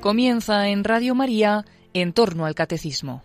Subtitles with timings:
[0.00, 3.22] Comienza en Radio María en torno al catecismo.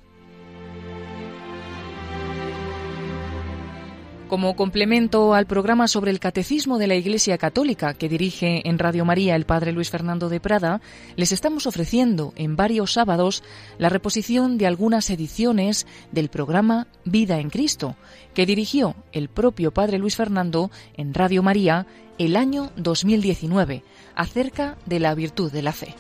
[4.31, 9.03] Como complemento al programa sobre el catecismo de la Iglesia Católica que dirige en Radio
[9.03, 10.79] María el Padre Luis Fernando de Prada,
[11.17, 13.43] les estamos ofreciendo en varios sábados
[13.77, 17.97] la reposición de algunas ediciones del programa Vida en Cristo,
[18.33, 21.85] que dirigió el propio Padre Luis Fernando en Radio María
[22.17, 23.83] el año 2019,
[24.15, 25.93] acerca de la virtud de la fe.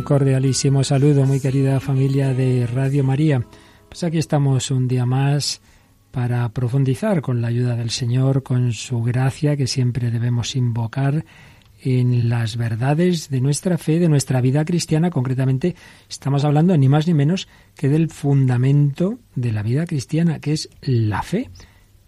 [0.00, 3.44] Un cordialísimo saludo, muy querida familia de Radio María.
[3.86, 5.60] Pues aquí estamos un día más
[6.10, 11.26] para profundizar con la ayuda del Señor, con su gracia que siempre debemos invocar
[11.82, 15.10] en las verdades de nuestra fe, de nuestra vida cristiana.
[15.10, 15.76] Concretamente,
[16.08, 20.70] estamos hablando ni más ni menos que del fundamento de la vida cristiana, que es
[20.80, 21.50] la fe,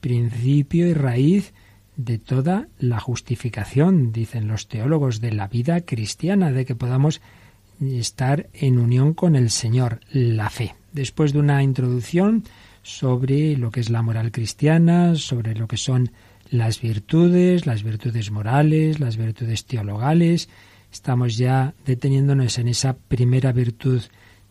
[0.00, 1.52] principio y raíz
[1.97, 7.20] de toda la justificación, dicen los teólogos, de la vida cristiana, de que podamos
[7.91, 10.75] estar en unión con el Señor, la fe.
[10.92, 12.44] Después de una introducción
[12.83, 16.11] sobre lo que es la moral cristiana, sobre lo que son
[16.50, 20.48] las virtudes, las virtudes morales, las virtudes teologales.
[20.92, 24.02] Estamos ya deteniéndonos en esa primera virtud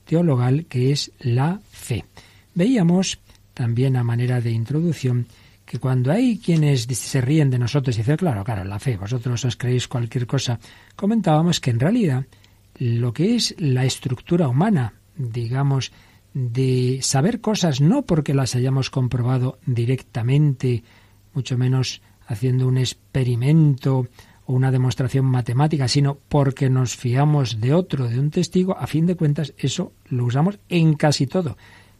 [0.05, 2.05] teologal que es la fe.
[2.55, 3.19] Veíamos
[3.53, 5.27] también a manera de introducción
[5.66, 9.45] que cuando hay quienes se ríen de nosotros y dicen, claro, claro, la fe, vosotros
[9.45, 10.59] os creéis cualquier cosa,
[10.95, 12.25] comentábamos que en realidad
[12.81, 15.91] lo que es la estructura humana, digamos,
[16.33, 20.83] de saber cosas no porque las hayamos comprobado directamente
[21.35, 24.07] mucho menos haciendo un experimento
[24.47, 29.06] o una demostración matemática, sino porque nos fiamos de otro, de un testigo, a fin
[29.06, 31.57] de cuentas eso lo usamos en casi todo.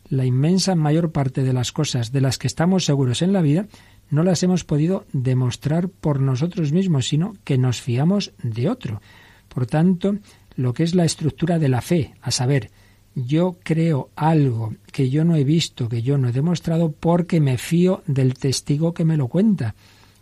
[0.10, 3.68] La inmensa mayor parte de las cosas de las que estamos seguros en la vida
[4.10, 9.00] no las hemos podido demostrar por nosotros mismos, sino que nos fiamos de otro.
[9.48, 10.18] Por tanto,
[10.62, 12.72] lo que es la estructura de la fe, a saber,
[13.16, 17.58] yo creo algo que yo no he visto, que yo no he demostrado, porque me
[17.58, 19.76] fío del testigo que me lo cuenta.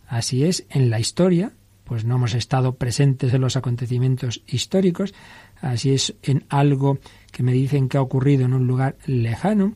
[0.07, 1.51] Así es en la historia,
[1.83, 5.13] pues no hemos estado presentes en los acontecimientos históricos,
[5.61, 6.99] así es en algo
[7.31, 9.75] que me dicen que ha ocurrido en un lugar lejano,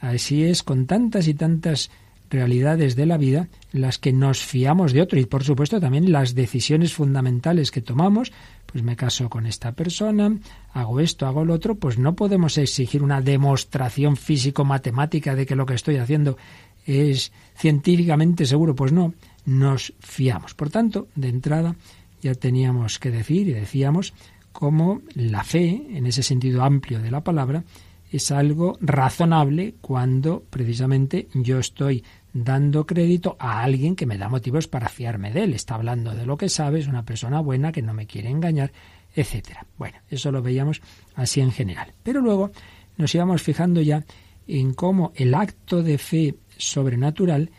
[0.00, 1.90] así es con tantas y tantas
[2.30, 6.34] realidades de la vida las que nos fiamos de otro y por supuesto también las
[6.34, 8.32] decisiones fundamentales que tomamos
[8.70, 10.36] pues me caso con esta persona,
[10.74, 15.64] hago esto, hago lo otro, pues no podemos exigir una demostración físico-matemática de que lo
[15.64, 16.36] que estoy haciendo
[16.84, 19.14] es científicamente seguro, pues no,
[19.46, 20.52] nos fiamos.
[20.52, 21.76] Por tanto, de entrada
[22.20, 24.12] ya teníamos que decir y decíamos
[24.52, 27.64] cómo la fe, en ese sentido amplio de la palabra,
[28.10, 34.68] es algo razonable cuando precisamente yo estoy dando crédito a alguien que me da motivos
[34.68, 35.54] para fiarme de él.
[35.54, 38.72] Está hablando de lo que sabe, es una persona buena que no me quiere engañar,
[39.14, 39.66] etcétera.
[39.76, 40.80] Bueno, eso lo veíamos
[41.14, 41.92] así en general.
[42.02, 42.50] Pero luego
[42.96, 44.04] nos íbamos fijando ya
[44.46, 47.50] en cómo el acto de fe sobrenatural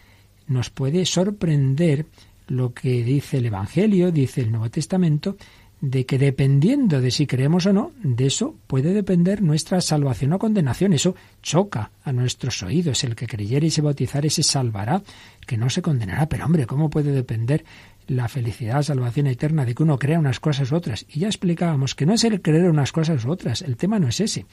[0.48, 2.06] nos puede sorprender
[2.48, 5.38] lo que dice el Evangelio, dice el Nuevo Testamento,
[5.82, 10.40] de que dependiendo de si creemos o no, de eso puede depender nuestra salvación o
[10.40, 10.94] condenación.
[10.94, 13.04] Eso choca a nuestros oídos.
[13.04, 15.02] El que creyere y se bautizare se salvará,
[15.46, 16.28] que no se condenará.
[16.28, 17.64] Pero hombre, ¿cómo puede depender
[18.08, 21.06] la felicidad, salvación eterna de que uno crea unas cosas u otras?
[21.08, 23.62] Y ya explicábamos que no es el creer unas cosas u otras.
[23.62, 24.46] El tema no es ese.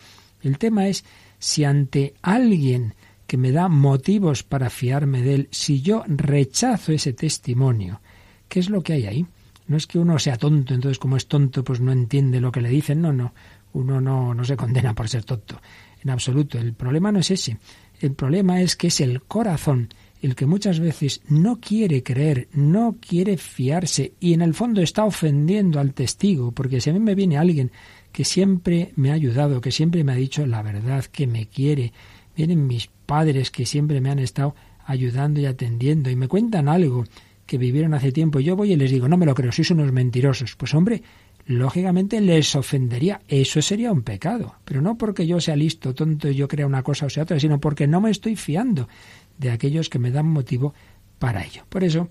[0.42, 1.04] El tema es
[1.38, 2.94] si ante alguien
[3.26, 8.00] que me da motivos para fiarme de él, si yo rechazo ese testimonio,
[8.48, 9.26] ¿qué es lo que hay ahí?
[9.68, 12.60] No es que uno sea tonto, entonces como es tonto, pues no entiende lo que
[12.60, 13.00] le dicen.
[13.00, 13.32] No, no.
[13.72, 15.60] Uno no, no se condena por ser tonto.
[16.02, 16.58] En absoluto.
[16.58, 17.58] El problema no es ese.
[18.00, 19.88] El problema es que es el corazón
[20.22, 25.04] el que muchas veces no quiere creer, no quiere fiarse y en el fondo está
[25.04, 27.70] ofendiendo al testigo, porque si a mí me viene alguien
[28.12, 31.92] que siempre me ha ayudado, que siempre me ha dicho la verdad, que me quiere,
[32.36, 34.54] vienen mis padres que siempre me han estado
[34.84, 37.04] ayudando y atendiendo y me cuentan algo
[37.46, 38.40] que vivieron hace tiempo.
[38.40, 40.56] Yo voy y les digo, no me lo creo, sois unos mentirosos.
[40.56, 41.02] Pues hombre,
[41.46, 43.20] lógicamente les ofendería.
[43.28, 44.56] Eso sería un pecado.
[44.64, 47.60] Pero no porque yo sea listo, tonto, yo crea una cosa o sea otra, sino
[47.60, 48.88] porque no me estoy fiando
[49.38, 50.74] de aquellos que me dan motivo
[51.18, 51.64] para ello.
[51.68, 52.08] Por eso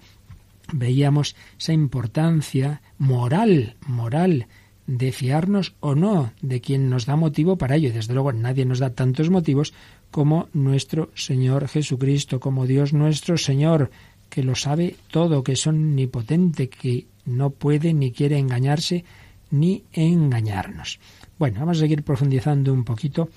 [0.74, 4.48] veíamos esa importancia moral, moral
[4.88, 7.92] de fiarnos o no de quien nos da motivo para ello.
[7.92, 9.74] Desde luego nadie nos da tantos motivos
[10.12, 13.90] como nuestro Señor Jesucristo, como Dios nuestro Señor,
[14.36, 19.06] que lo sabe todo, que es omnipotente, que no puede ni quiere engañarse
[19.50, 21.00] ni engañarnos.
[21.40, 23.30] Bueno, vamos a seguir profundizando un poquito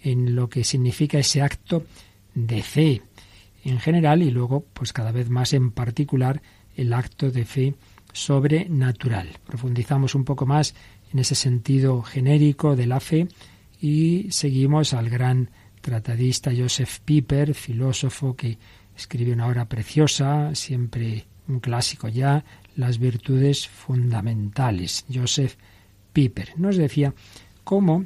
[0.00, 1.86] en lo que significa ese acto
[2.36, 3.02] de fe
[3.64, 6.40] en general y luego, pues cada vez más en particular,
[6.76, 7.74] el acto de fe
[8.12, 9.30] sobrenatural.
[9.44, 10.76] Profundizamos un poco más
[11.12, 13.26] en ese sentido genérico de la fe
[13.80, 18.56] y seguimos al gran tratadista Joseph Piper, filósofo que
[18.96, 22.44] escribe una obra preciosa, siempre un clásico ya,
[22.76, 25.04] Las virtudes fundamentales.
[25.12, 25.54] Joseph
[26.12, 27.14] Piper nos decía
[27.62, 28.02] cómo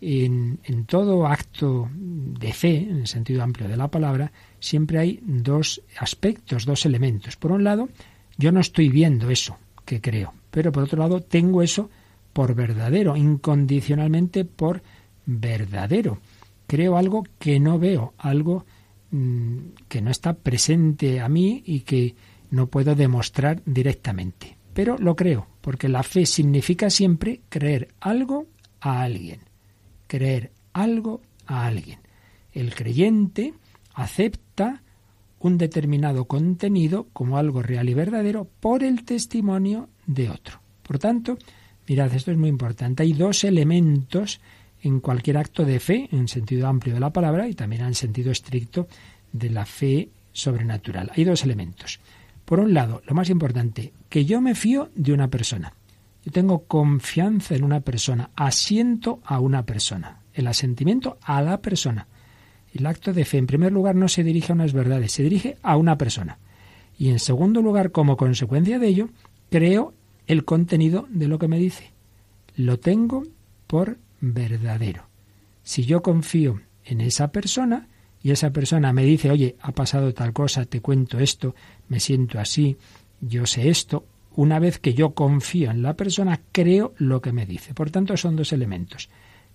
[0.00, 5.20] en, en, todo acto de fe, en el sentido amplio de la palabra, siempre hay
[5.22, 7.36] dos aspectos, dos elementos.
[7.36, 7.88] Por un lado,
[8.36, 11.90] yo no estoy viendo eso que creo, pero por otro lado, tengo eso
[12.32, 14.82] por verdadero, incondicionalmente por
[15.26, 16.18] verdadero.
[16.66, 18.81] Creo algo que no veo, algo mm,
[19.88, 22.14] que no está presente a mí y que
[22.50, 24.56] no puedo demostrar directamente.
[24.72, 28.46] Pero lo creo, porque la fe significa siempre creer algo
[28.80, 29.40] a alguien.
[30.06, 32.00] Creer algo a alguien.
[32.52, 33.54] El creyente
[33.94, 34.82] acepta
[35.38, 40.60] un determinado contenido como algo real y verdadero por el testimonio de otro.
[40.82, 41.36] Por tanto,
[41.88, 43.02] Mirad, esto es muy importante.
[43.02, 44.40] Hay dos elementos
[44.82, 48.30] en cualquier acto de fe, en sentido amplio de la palabra, y también en sentido
[48.30, 48.88] estricto
[49.32, 51.10] de la fe sobrenatural.
[51.14, 52.00] Hay dos elementos.
[52.44, 55.72] Por un lado, lo más importante, que yo me fío de una persona.
[56.24, 62.06] Yo tengo confianza en una persona, asiento a una persona, el asentimiento a la persona.
[62.74, 65.56] El acto de fe, en primer lugar, no se dirige a unas verdades, se dirige
[65.62, 66.38] a una persona.
[66.98, 69.08] Y en segundo lugar, como consecuencia de ello,
[69.50, 69.94] creo
[70.26, 71.92] el contenido de lo que me dice.
[72.54, 73.24] Lo tengo
[73.66, 75.08] por verdadero.
[75.62, 77.88] Si yo confío en esa persona
[78.22, 81.54] y esa persona me dice, oye, ha pasado tal cosa, te cuento esto,
[81.88, 82.78] me siento así,
[83.20, 87.44] yo sé esto, una vez que yo confío en la persona, creo lo que me
[87.44, 87.74] dice.
[87.74, 89.10] Por tanto, son dos elementos.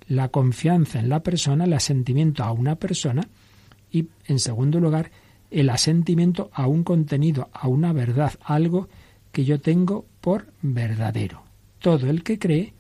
[0.08, 3.28] La confianza en la persona, el asentimiento a una persona
[3.92, 5.12] y, en segundo lugar,
[5.50, 8.90] el asentimiento a un contenido, a una verdad, algo
[9.32, 11.44] que yo tengo por verdadero.
[11.80, 12.74] Todo el que cree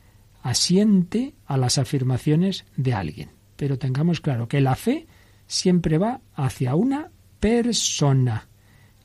[0.48, 3.32] asiente a las afirmaciones de alguien.
[3.58, 5.06] Pero tengamos claro que la fe
[5.46, 7.12] siempre va hacia una
[7.42, 8.48] persona.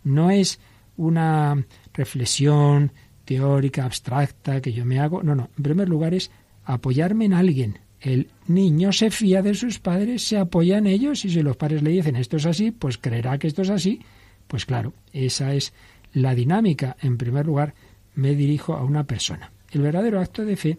[0.04, 0.60] No es
[0.96, 2.92] una reflexión
[3.24, 5.24] teórica, abstracta que yo me hago.
[5.24, 5.50] No, no.
[5.56, 6.30] En primer lugar es
[6.64, 7.78] apoyarme en alguien.
[8.00, 11.82] El niño se fía de sus padres, se apoya en ellos y si los padres
[11.82, 14.00] le dicen esto es así, pues creerá que esto es así.
[14.46, 15.72] Pues claro, esa es
[16.12, 17.74] la dinámica, en primer lugar,
[18.14, 19.50] me dirijo a una persona.
[19.72, 20.78] El verdadero acto de fe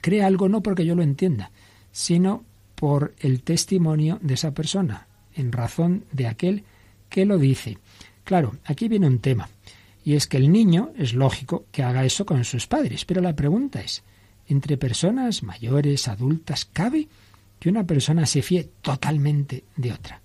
[0.00, 1.50] crea algo no porque yo lo entienda,
[1.92, 6.64] sino por el testimonio de esa persona, en razón de aquel
[7.08, 7.78] que lo dice.
[8.24, 9.48] Claro, aquí viene un tema,
[10.04, 13.34] y es que el niño es lógico que haga eso con sus padres, pero la
[13.34, 14.02] pregunta es,
[14.46, 17.08] ¿entre personas mayores, adultas, cabe
[17.58, 20.20] que una persona se fíe totalmente de otra?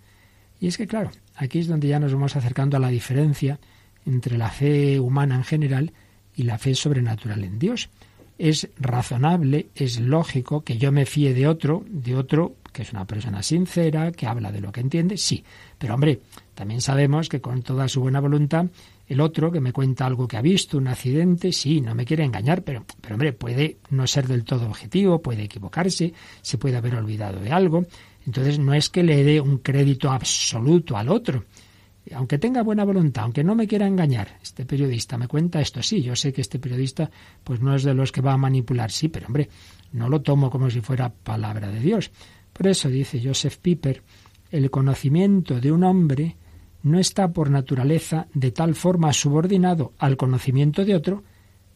[0.59, 3.59] Y es que, claro, aquí es donde ya nos vamos acercando a la diferencia
[4.05, 5.91] entre la fe humana en general
[6.35, 7.89] y la fe sobrenatural en Dios.
[8.37, 13.05] Es razonable, es lógico que yo me fíe de otro, de otro que es una
[13.05, 15.43] persona sincera, que habla de lo que entiende, sí.
[15.77, 16.19] Pero hombre,
[16.55, 18.65] también sabemos que con toda su buena voluntad,
[19.07, 22.23] el otro que me cuenta algo que ha visto, un accidente, sí, no me quiere
[22.23, 26.95] engañar, pero, pero hombre, puede no ser del todo objetivo, puede equivocarse, se puede haber
[26.95, 27.85] olvidado de algo.
[28.25, 31.45] Entonces no es que le dé un crédito absoluto al otro,
[32.11, 36.01] aunque tenga buena voluntad, aunque no me quiera engañar, este periodista me cuenta esto, sí,
[36.01, 37.09] yo sé que este periodista
[37.43, 39.49] pues no es de los que va a manipular, sí, pero hombre,
[39.93, 42.11] no lo tomo como si fuera palabra de Dios.
[42.51, 44.03] Por eso dice Joseph Piper,
[44.51, 46.35] el conocimiento de un hombre
[46.83, 51.23] no está por naturaleza de tal forma subordinado al conocimiento de otro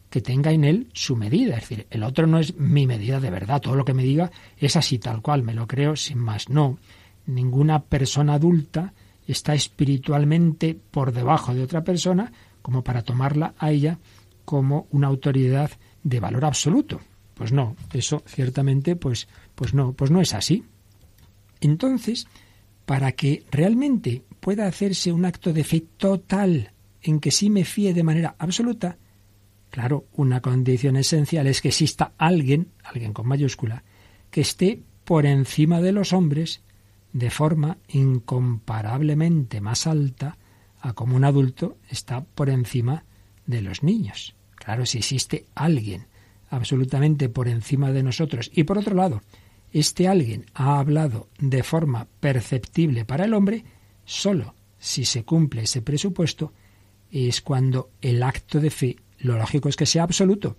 [0.09, 1.55] que tenga en él su medida.
[1.55, 4.31] Es decir, el otro no es mi medida de verdad, todo lo que me diga
[4.57, 6.49] es así tal cual, me lo creo sin más.
[6.49, 6.77] No,
[7.25, 8.93] ninguna persona adulta
[9.31, 12.31] está espiritualmente por debajo de otra persona
[12.61, 13.99] como para tomarla a ella
[14.45, 15.71] como una autoridad
[16.03, 17.01] de valor absoluto.
[17.33, 20.63] Pues no, eso ciertamente pues pues no, pues no es así.
[21.61, 22.27] Entonces,
[22.85, 27.93] para que realmente pueda hacerse un acto de fe total en que sí me fíe
[27.93, 28.97] de manera absoluta,
[29.69, 33.83] claro, una condición esencial es que exista alguien, alguien con mayúscula,
[34.31, 36.61] que esté por encima de los hombres
[37.13, 40.37] de forma incomparablemente más alta
[40.81, 43.03] a como un adulto está por encima
[43.45, 44.35] de los niños.
[44.55, 46.07] Claro, si existe alguien
[46.49, 48.51] absolutamente por encima de nosotros.
[48.53, 49.21] Y por otro lado,
[49.71, 53.65] este alguien ha hablado de forma perceptible para el hombre,
[54.05, 56.53] solo si se cumple ese presupuesto
[57.11, 60.55] es cuando el acto de fe, lo lógico es que sea absoluto,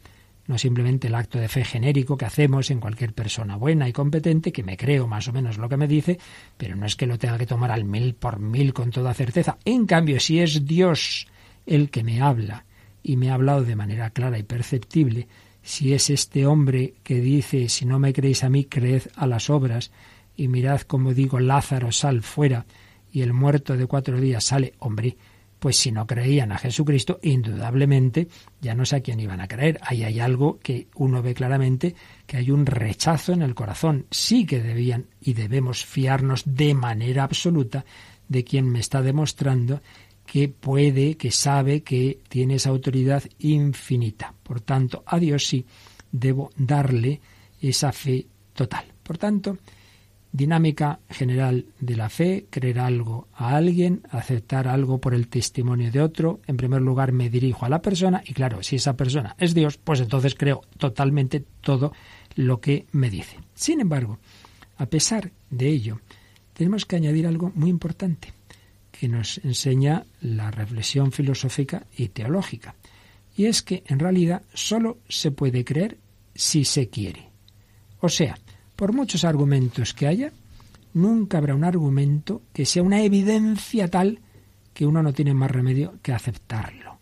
[0.48, 4.50] no simplemente el acto de fe genérico que hacemos en cualquier persona buena y competente,
[4.50, 6.18] que me creo más o menos lo que me dice,
[6.56, 9.58] pero no es que lo tenga que tomar al mil por mil con toda certeza.
[9.64, 11.28] En cambio, si es Dios
[11.66, 12.64] el que me habla,
[13.02, 15.28] y me ha hablado de manera clara y perceptible,
[15.62, 19.50] si es este hombre que dice, si no me creéis a mí, creed a las
[19.50, 19.90] obras,
[20.34, 22.64] y mirad como digo, Lázaro sal fuera,
[23.12, 25.16] y el muerto de cuatro días sale, hombre,
[25.58, 28.28] pues si no creían a Jesucristo, indudablemente
[28.60, 29.78] ya no sé a quién iban a creer.
[29.82, 31.94] Ahí hay algo que uno ve claramente,
[32.26, 34.06] que hay un rechazo en el corazón.
[34.10, 37.84] Sí que debían y debemos fiarnos de manera absoluta
[38.28, 39.80] de quien me está demostrando
[40.24, 44.34] que puede, que sabe, que tiene esa autoridad infinita.
[44.42, 45.64] Por tanto, a Dios sí
[46.12, 47.20] debo darle
[47.60, 48.84] esa fe total.
[49.02, 49.58] Por tanto,
[50.32, 56.00] dinámica general de la fe, creer algo a alguien, aceptar algo por el testimonio de
[56.00, 56.40] otro.
[56.46, 59.78] En primer lugar, me dirijo a la persona y claro, si esa persona es Dios,
[59.78, 61.92] pues entonces creo totalmente todo
[62.36, 63.38] lo que me dice.
[63.54, 64.18] Sin embargo,
[64.76, 66.00] a pesar de ello,
[66.52, 68.32] tenemos que añadir algo muy importante
[68.90, 72.74] que nos enseña la reflexión filosófica y teológica.
[73.36, 75.98] Y es que en realidad solo se puede creer
[76.34, 77.28] si se quiere.
[78.00, 78.36] O sea,
[78.78, 80.32] por muchos argumentos que haya,
[80.94, 84.20] nunca habrá un argumento que sea una evidencia tal
[84.72, 87.00] que uno no tiene más remedio que aceptarlo.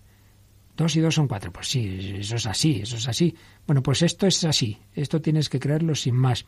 [0.75, 1.53] Dos y dos son cuatro.
[1.53, 3.35] Pues sí, eso es así, eso es así.
[3.67, 4.79] Bueno, pues esto es así.
[4.95, 6.47] Esto tienes que creerlo sin más.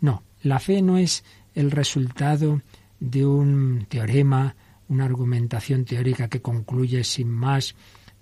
[0.00, 1.22] No, la fe no es
[1.54, 2.62] el resultado
[2.98, 4.56] de un teorema
[4.88, 7.74] una argumentación teórica que concluye sin más,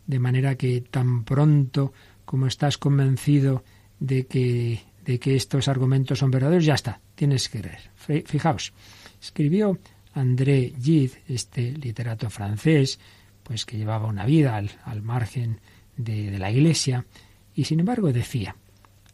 [0.05, 1.93] de manera que tan pronto
[2.25, 3.63] como estás convencido
[4.01, 8.25] de que, de que estos argumentos son verdaderos, ya está, tienes que creer.
[8.27, 8.73] Fijaos,
[9.21, 9.79] escribió
[10.15, 12.99] André Gide, este literato francés,
[13.43, 15.61] pues que llevaba una vida al, al margen
[15.97, 17.07] de, de la Iglesia,
[17.55, 18.57] y sin embargo decía,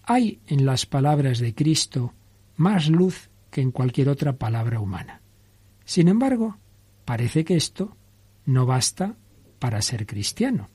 [0.02, 2.12] hay en las palabras de Cristo
[2.56, 5.20] más luz que en cualquier otra palabra humana.
[5.84, 6.58] Sin embargo,
[7.06, 7.96] Parece que esto
[8.46, 9.14] no basta
[9.60, 10.68] para ser cristiano.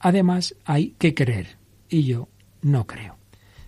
[0.00, 1.58] Además, hay que creer,
[1.90, 2.28] y yo
[2.62, 3.19] no creo.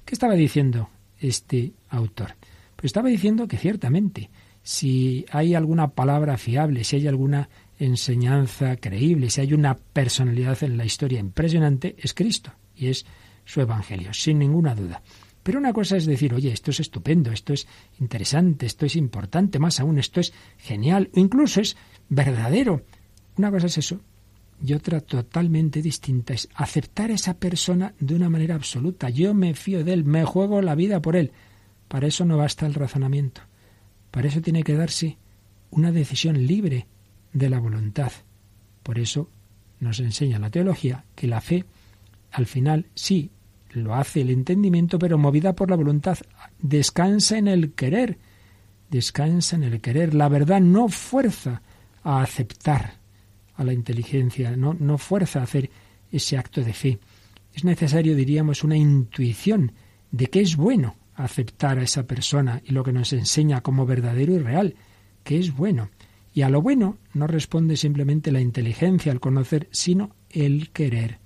[0.04, 2.34] ¿Qué estaba diciendo este autor?
[2.76, 4.30] Pues estaba diciendo que ciertamente,
[4.62, 10.76] si hay alguna palabra fiable, si hay alguna enseñanza creíble, si hay una personalidad en
[10.76, 13.06] la historia impresionante, es Cristo y es
[13.44, 15.02] su Evangelio, sin ninguna duda.
[15.42, 17.66] Pero una cosa es decir, oye, esto es estupendo, esto es
[17.98, 21.76] interesante, esto es importante, más aún, esto es genial, o incluso es
[22.08, 22.84] verdadero.
[23.36, 24.00] Una cosa es eso,
[24.64, 29.10] y otra totalmente distinta es aceptar a esa persona de una manera absoluta.
[29.10, 31.32] Yo me fío de él, me juego la vida por él.
[31.88, 33.40] Para eso no basta el razonamiento.
[34.12, 35.18] Para eso tiene que darse
[35.70, 36.86] una decisión libre
[37.32, 38.12] de la voluntad.
[38.84, 39.28] Por eso
[39.80, 41.64] nos enseña la teología que la fe,
[42.30, 43.30] al final, sí,
[43.70, 46.18] lo hace el entendimiento, pero movida por la voluntad.
[46.60, 48.18] Descansa en el querer.
[48.90, 50.14] Descansa en el querer.
[50.14, 51.62] La verdad no fuerza
[52.04, 53.01] a aceptar
[53.54, 55.70] a la inteligencia, no, no fuerza a hacer
[56.10, 56.98] ese acto de fe.
[57.54, 59.72] Es necesario, diríamos, una intuición
[60.10, 64.32] de que es bueno aceptar a esa persona y lo que nos enseña como verdadero
[64.34, 64.74] y real,
[65.24, 65.90] que es bueno.
[66.34, 71.18] Y a lo bueno no responde simplemente la inteligencia al conocer, sino el querer.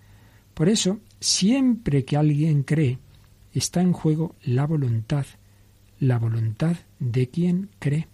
[0.54, 2.99] Por eso, Siempre que alguien cree,
[3.52, 5.25] está en juego la voluntad,
[5.99, 8.06] la voluntad de quien cree.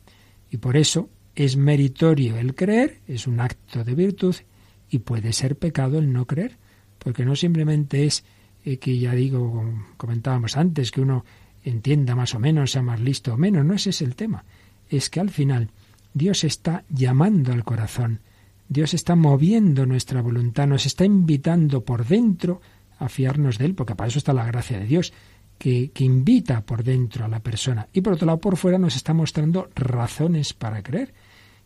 [0.51, 4.37] Y por eso es meritorio el creer, es un acto de virtud,
[4.91, 6.59] y puede ser pecado el no creer,
[6.99, 8.25] porque no simplemente es
[8.65, 9.65] eh, que ya digo,
[9.97, 11.25] comentábamos antes, que uno
[11.65, 14.45] entienda más o menos, sea más listo o menos, no ese es el tema,
[14.89, 15.71] es que al final
[16.13, 18.21] Dios está llamando al corazón,
[18.69, 22.61] Dios está moviendo nuestra voluntad, nos está invitando por dentro
[22.99, 25.13] a fiarnos de Él, porque para eso está la gracia de Dios,
[25.63, 29.15] que, invita por dentro a la persona y por otro lado por fuera nos está
[29.15, 31.15] mostrando razones para creer.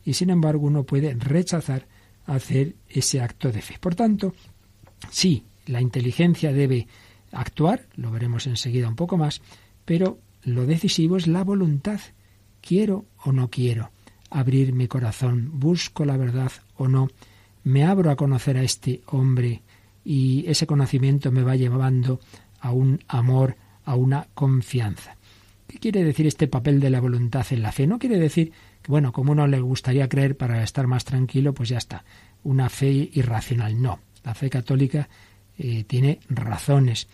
[0.05, 1.87] Y sin embargo uno puede rechazar
[2.27, 3.79] hacer ese acto de fe.
[3.81, 4.35] Por tanto,
[5.11, 6.87] sí, la inteligencia debe
[7.33, 9.41] actuar, lo veremos enseguida un poco más,
[9.87, 12.01] pero lo decisivo es la voluntad.
[12.61, 13.93] Quiero o no quiero
[14.29, 17.09] abrir mi corazón, busco la verdad o no,
[17.65, 19.63] me abro a conocer a este hombre
[20.05, 22.21] y ese conocimiento me va llevando
[22.61, 25.17] a un amor, a una confianza.
[25.67, 27.87] ¿Qué quiere decir este papel de la voluntad en la fe?
[27.87, 28.53] No quiere decir
[28.83, 32.05] que, bueno, como uno le gustaría creer para estar más tranquilo, pues ya está,
[32.45, 33.81] una fe irracional.
[33.81, 35.09] No, la fe católica
[35.59, 37.09] eh, tiene razones.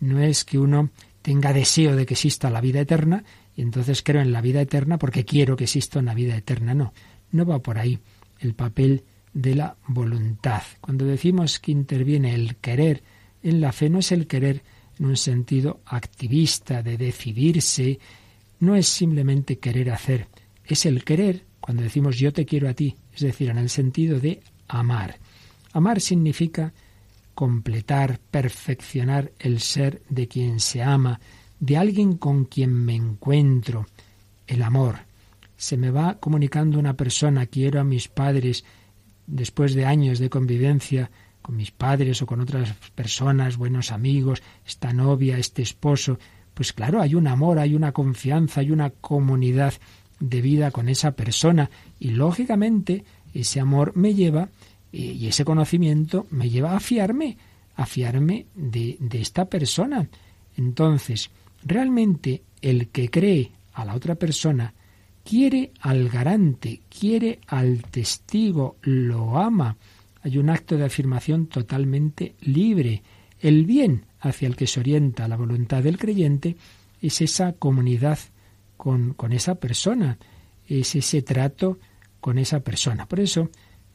[0.00, 0.90] no es que uno
[1.22, 3.24] tenga deseo de que exista la vida eterna
[3.56, 6.74] y entonces creo en la vida eterna porque quiero que exista una vida eterna.
[6.74, 6.94] No,
[7.32, 7.98] no va por ahí
[8.38, 10.62] el papel de la voluntad.
[10.80, 13.02] Cuando decimos que interviene el querer
[13.42, 14.62] en la fe, no es el querer
[14.98, 17.98] en un sentido activista de decidirse,
[18.60, 20.28] no es simplemente querer hacer,
[20.64, 24.20] es el querer cuando decimos yo te quiero a ti, es decir, en el sentido
[24.20, 25.18] de amar.
[25.72, 26.72] Amar significa
[27.34, 31.20] completar, perfeccionar el ser de quien se ama,
[31.60, 33.86] de alguien con quien me encuentro,
[34.46, 35.00] el amor.
[35.56, 38.64] Se me va comunicando una persona, quiero a mis padres,
[39.26, 41.10] después de años de convivencia
[41.48, 46.18] con mis padres o con otras personas, buenos amigos, esta novia, este esposo,
[46.52, 49.72] pues claro, hay un amor, hay una confianza, hay una comunidad
[50.20, 53.02] de vida con esa persona y lógicamente
[53.32, 54.50] ese amor me lleva
[54.92, 57.38] y ese conocimiento me lleva a fiarme,
[57.76, 60.06] a fiarme de, de esta persona.
[60.54, 61.30] Entonces,
[61.64, 64.74] realmente el que cree a la otra persona
[65.24, 69.78] quiere al garante, quiere al testigo, lo ama.
[70.28, 73.02] Hay un acto de afirmación totalmente libre.
[73.40, 76.56] El bien hacia el que se orienta la voluntad del creyente
[77.00, 78.18] es esa comunidad
[78.76, 80.18] con, con esa persona,
[80.66, 81.78] es ese trato
[82.20, 83.06] con esa persona.
[83.06, 83.50] Por eso,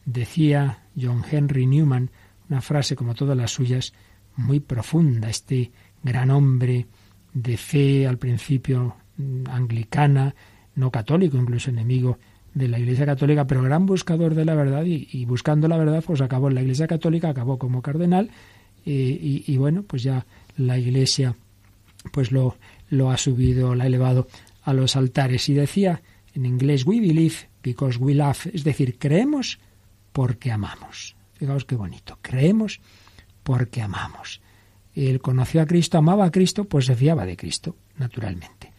[0.06, 2.10] Decía John Henry Newman
[2.50, 3.94] una frase como todas las suyas
[4.36, 5.72] muy profunda, este
[6.04, 6.88] gran hombre
[7.34, 10.36] de fe al principio mm, anglicana,
[10.75, 12.20] no católico, incluso enemigo
[12.53, 16.22] de la Iglesia Católica, pero gran buscador de la verdad y, buscando la verdad, pues
[16.22, 18.29] acabó en la Iglesia Católica, acabó como cardenal
[18.86, 20.25] eh, y, bueno, pues ya
[20.57, 21.36] la Iglesia
[22.12, 22.57] pues lo,
[22.89, 24.27] lo ha subido, lo ha elevado
[24.63, 26.01] a los altares y decía
[26.36, 29.60] en inglés we believe because we love, es decir, creemos
[30.12, 31.15] porque amamos.
[31.33, 32.19] Fijaos qué bonito.
[32.22, 32.79] Creemos
[33.43, 34.41] porque amamos.
[34.95, 38.72] Él conoció a Cristo, amaba a Cristo, pues se fiaba de Cristo, naturalmente.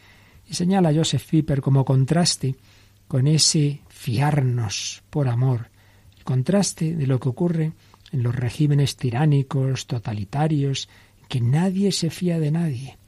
[0.49, 2.55] Y señala Joseph Piper como contraste
[3.09, 5.71] con ese fiarnos por amor,
[6.17, 7.73] el contraste de lo que ocurre
[8.13, 10.89] en los regímenes tiránicos, totalitarios,
[11.21, 12.99] en que nadie se fía de nadie,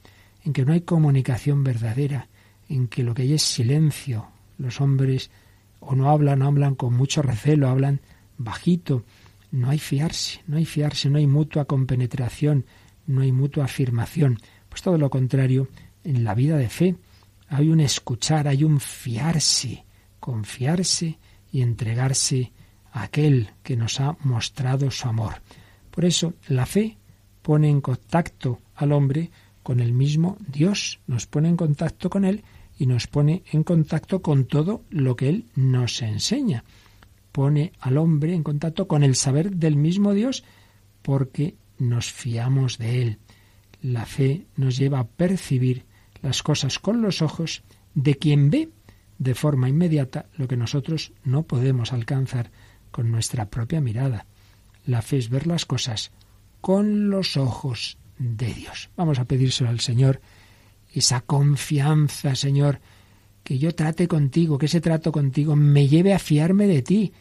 [0.44, 2.28] en que no hay comunicación verdadera,
[2.68, 4.28] en que lo que hay es silencio.
[4.58, 5.30] Los hombres
[5.80, 8.00] o no hablan, o hablan con mucho recelo, hablan
[8.36, 9.04] bajito.
[9.52, 12.66] No hay fiarse, no hay fiarse, no hay mutua compenetración,
[13.06, 14.40] no hay mutua afirmación.
[14.68, 15.68] Pues todo lo contrario,
[16.04, 16.96] en la vida de fe
[17.48, 19.85] hay un escuchar, hay un fiarse,
[20.26, 21.18] confiarse
[21.52, 22.52] y entregarse
[22.90, 25.34] a aquel que nos ha mostrado su amor.
[25.92, 26.96] Por eso la fe
[27.42, 29.30] pone en contacto al hombre
[29.62, 32.42] con el mismo Dios, nos pone en contacto con Él
[32.76, 36.64] y nos pone en contacto con todo lo que Él nos enseña
[37.30, 40.42] pone al hombre en contacto con el saber del mismo Dios
[41.02, 43.18] porque nos fiamos de Él.
[43.82, 45.84] La fe nos lleva a percibir
[46.22, 47.62] las cosas con los ojos
[47.94, 48.70] de quien ve
[49.18, 52.50] de forma inmediata lo que nosotros no podemos alcanzar
[52.90, 54.26] con nuestra propia mirada.
[54.84, 56.12] La fe es ver las cosas
[56.60, 58.90] con los ojos de Dios.
[58.96, 60.20] Vamos a pedírselo al Señor,
[60.92, 62.80] esa confianza, Señor,
[63.42, 67.12] que yo trate contigo, que ese trato contigo me lleve a fiarme de ti,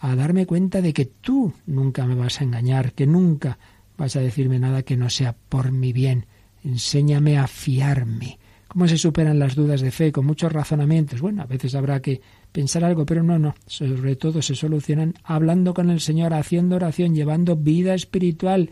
[0.00, 3.58] a darme cuenta de que tú nunca me vas a engañar, que nunca
[3.96, 6.26] vas a decirme nada que no sea por mi bien.
[6.64, 8.38] Enséñame a fiarme.
[8.68, 10.12] ¿Cómo se superan las dudas de fe?
[10.12, 11.22] Con muchos razonamientos.
[11.22, 12.20] Bueno, a veces habrá que
[12.52, 13.54] pensar algo, pero no, no.
[13.66, 18.70] Sobre todo se solucionan hablando con el Señor, haciendo oración, llevando vida espiritual,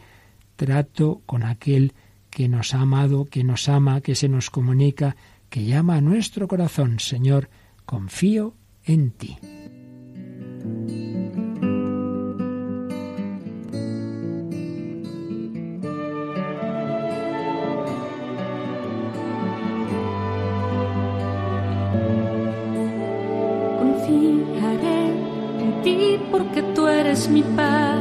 [0.57, 1.95] trato con aquel
[2.29, 5.17] que nos ha amado, que nos ama, que se nos comunica,
[5.49, 7.01] que llama a nuestro corazón.
[7.01, 7.49] Señor,
[7.87, 8.55] confío
[8.85, 9.39] en ti.
[26.77, 27.96] Tú eres mi Padre.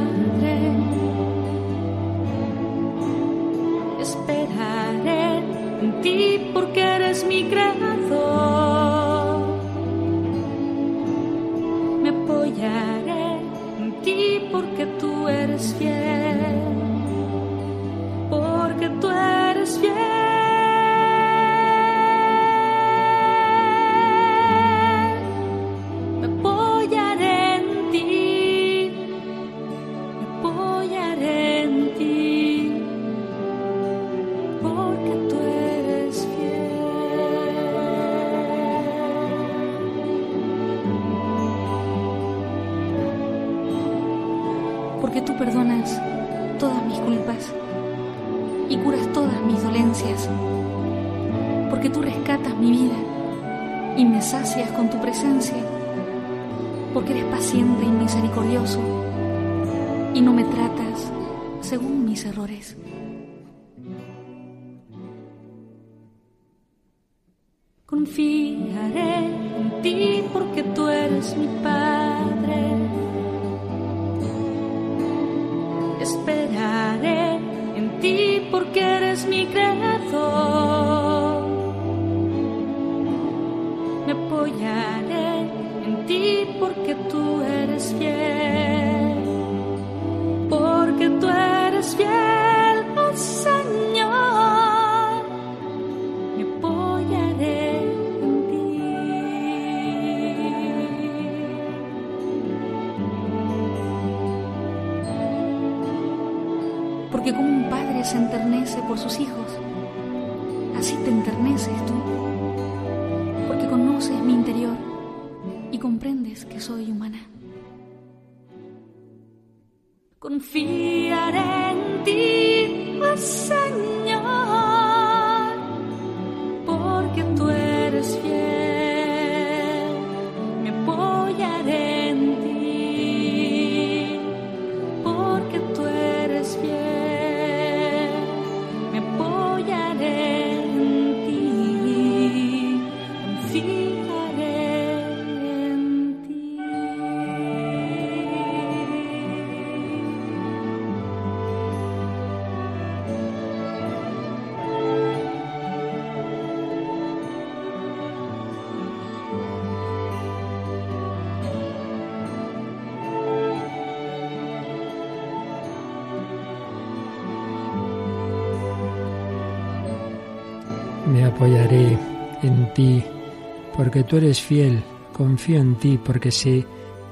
[174.06, 176.64] Tú eres fiel, confío en ti porque sé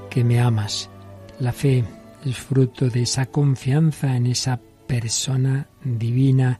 [0.09, 0.89] que me amas.
[1.39, 1.83] La fe
[2.25, 6.59] es fruto de esa confianza en esa persona divina,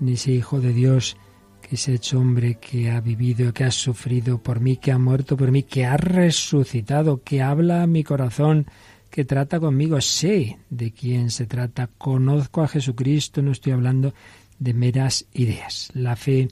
[0.00, 1.16] en ese Hijo de Dios
[1.62, 4.98] que se ha hecho hombre, que ha vivido, que ha sufrido por mí, que ha
[4.98, 8.66] muerto por mí, que ha resucitado, que habla a mi corazón,
[9.10, 10.00] que trata conmigo.
[10.00, 14.14] Sé de quién se trata, conozco a Jesucristo, no estoy hablando
[14.58, 15.90] de meras ideas.
[15.94, 16.48] La fe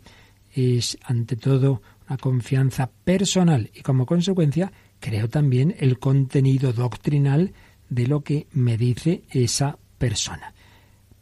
[0.52, 7.52] es, ante todo, una confianza personal y, como consecuencia, creo también el contenido doctrinal
[7.88, 10.54] de lo que me dice esa persona.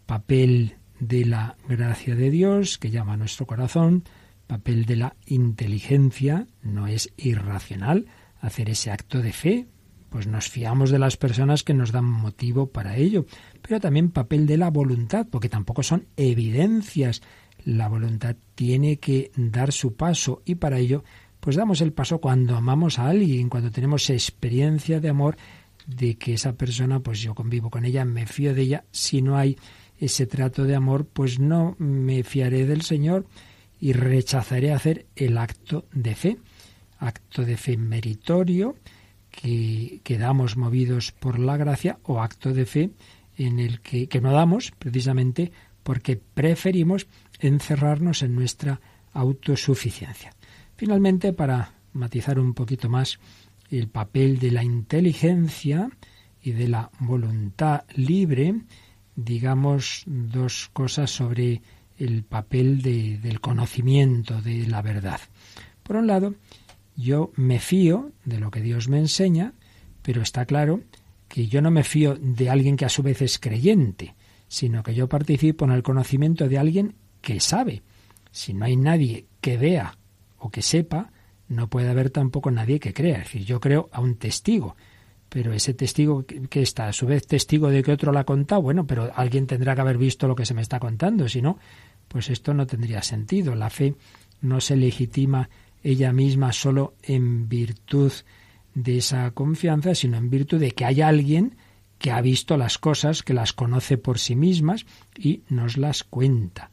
[0.07, 4.05] Papel de la gracia de Dios que llama a nuestro corazón,
[4.47, 8.07] papel de la inteligencia, no es irracional
[8.41, 9.67] hacer ese acto de fe,
[10.11, 13.25] pues nos fiamos de las personas que nos dan motivo para ello,
[13.63, 17.23] pero también papel de la voluntad, porque tampoco son evidencias.
[17.65, 21.05] La voluntad tiene que dar su paso y para ello
[21.43, 25.37] pues damos el paso cuando amamos a alguien, cuando tenemos experiencia de amor
[25.89, 29.37] de que esa persona, pues yo convivo con ella, me fío de ella, si no
[29.37, 29.59] hay
[29.99, 33.27] ese trato de amor, pues no me fiaré del Señor
[33.81, 36.39] y rechazaré hacer el acto de fe,
[36.99, 38.77] acto de fe meritorio,
[39.29, 42.91] que, que damos movidos por la gracia, o acto de fe
[43.37, 45.51] en el que, que no damos precisamente
[45.83, 47.09] porque preferimos
[47.43, 48.81] encerrarnos en nuestra
[49.13, 50.33] autosuficiencia.
[50.77, 53.19] Finalmente, para matizar un poquito más
[53.71, 55.91] el papel de la inteligencia
[56.43, 58.55] y de la voluntad libre,
[59.17, 61.63] digamos dos cosas sobre
[61.99, 65.21] el papel de- del conocimiento de la verdad.
[65.83, 66.35] Por un lado,
[66.97, 69.53] yo me fío de lo que Dios me enseña,
[70.03, 70.81] pero está claro
[71.29, 74.15] que yo no me fío de alguien que a su vez es creyente,
[74.49, 77.83] sino que yo participo en el conocimiento de alguien que sabe.
[78.31, 79.97] Si no hay nadie que vea
[80.39, 81.11] o que sepa,
[81.49, 83.19] no puede haber tampoco nadie que crea.
[83.19, 84.77] Es decir, yo creo a un testigo,
[85.29, 88.63] pero ese testigo que está a su vez testigo de que otro lo ha contado,
[88.63, 91.59] bueno, pero alguien tendrá que haber visto lo que se me está contando, si no,
[92.09, 93.55] pues esto no tendría sentido.
[93.55, 93.95] La fe
[94.41, 95.49] no se legitima
[95.83, 98.13] ella misma solo en virtud
[98.75, 101.57] de esa confianza, sino en virtud de que hay alguien
[101.99, 106.72] que ha visto las cosas, que las conoce por sí mismas y nos las cuenta.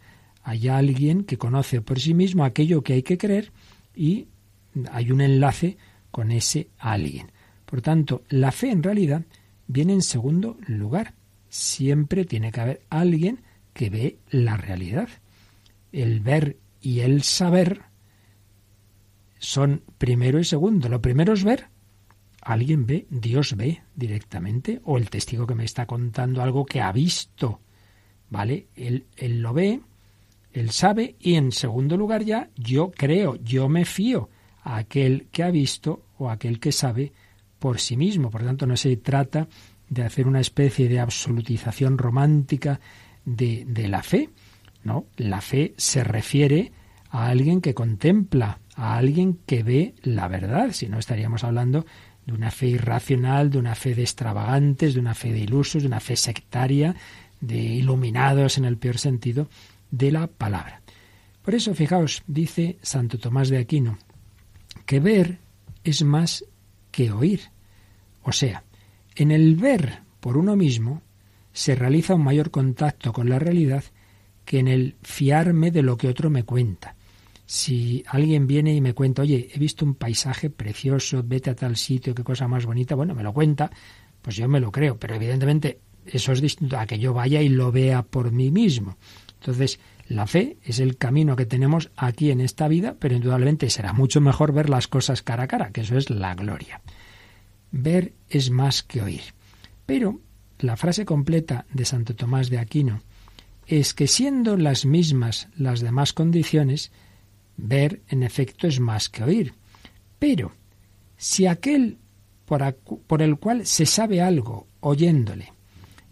[0.49, 3.51] Hay alguien que conoce por sí mismo aquello que hay que creer
[3.95, 4.29] y
[4.91, 5.77] hay un enlace
[6.09, 7.31] con ese alguien.
[7.67, 9.21] Por tanto, la fe en realidad
[9.67, 11.13] viene en segundo lugar.
[11.49, 13.41] Siempre tiene que haber alguien
[13.73, 15.07] que ve la realidad.
[15.91, 17.83] El ver y el saber
[19.37, 20.89] son primero y segundo.
[20.89, 21.67] Lo primero es ver.
[22.41, 26.91] Alguien ve, Dios ve directamente, o el testigo que me está contando algo que ha
[26.91, 27.61] visto.
[28.31, 28.65] ¿Vale?
[28.75, 29.81] Él, él lo ve,
[30.51, 34.29] Él sabe y en segundo lugar ya yo creo, yo me fío
[34.63, 37.11] a aquel que ha visto o a aquel que sabe
[37.59, 38.29] por sí mismo.
[38.29, 39.47] Por tanto, no se trata
[39.89, 42.79] de hacer una especie de absolutización romántica
[43.25, 44.29] de, de la fe.
[44.83, 46.71] No, la fe se refiere
[47.09, 51.85] a alguien que contempla, a alguien que ve la verdad, si no estaríamos hablando
[52.25, 55.87] de una fe irracional, de una fe de extravagantes, de una fe de ilusos, de
[55.87, 56.95] una fe sectaria,
[57.41, 59.49] de iluminados en el peor sentido
[59.91, 60.81] de la palabra.
[61.41, 63.97] Por eso, fijaos, dice Santo Tomás de Aquino,
[64.85, 65.39] que ver
[65.83, 66.45] es más
[66.91, 67.41] que oír.
[68.23, 68.63] O sea,
[69.15, 71.01] en el ver por uno mismo
[71.53, 73.83] se realiza un mayor contacto con la realidad
[74.45, 76.95] que en el fiarme de lo que otro me cuenta.
[77.45, 81.75] Si alguien viene y me cuenta, oye, he visto un paisaje precioso, vete a tal
[81.77, 83.71] sitio, qué cosa más bonita, bueno, me lo cuenta,
[84.21, 87.49] pues yo me lo creo, pero evidentemente eso es distinto a que yo vaya y
[87.49, 88.97] lo vea por mí mismo.
[89.39, 93.93] Entonces, la fe es el camino que tenemos aquí en esta vida, pero indudablemente será
[93.93, 96.81] mucho mejor ver las cosas cara a cara, que eso es la gloria.
[97.71, 99.21] Ver es más que oír.
[99.85, 100.19] Pero
[100.59, 103.01] la frase completa de Santo Tomás de Aquino
[103.65, 106.91] es que siendo las mismas las demás condiciones,
[107.61, 109.53] Ver, en efecto, es más que oír.
[110.17, 110.53] Pero,
[111.17, 111.97] si aquel
[112.45, 115.53] por, el cual se sabe algo oyéndole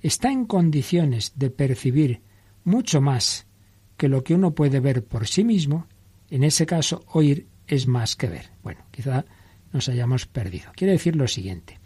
[0.01, 2.21] está en condiciones de percibir
[2.67, 3.47] mucho más
[3.95, 5.87] que lo que uno puede ver por sí mismo,
[6.29, 8.51] en ese caso oír es más que ver.
[8.61, 9.25] Bueno, quizá
[9.71, 10.71] nos hayamos perdido.
[10.75, 11.79] Quiere decir lo siguiente.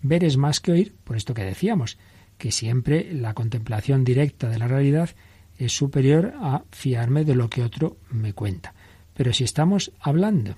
[0.00, 1.98] Ver es más que oír, por esto que decíamos,
[2.38, 5.10] que siempre la contemplación directa de la realidad
[5.58, 8.74] es superior a fiarme de lo que otro me cuenta.
[9.14, 10.54] Pero si estamos hablando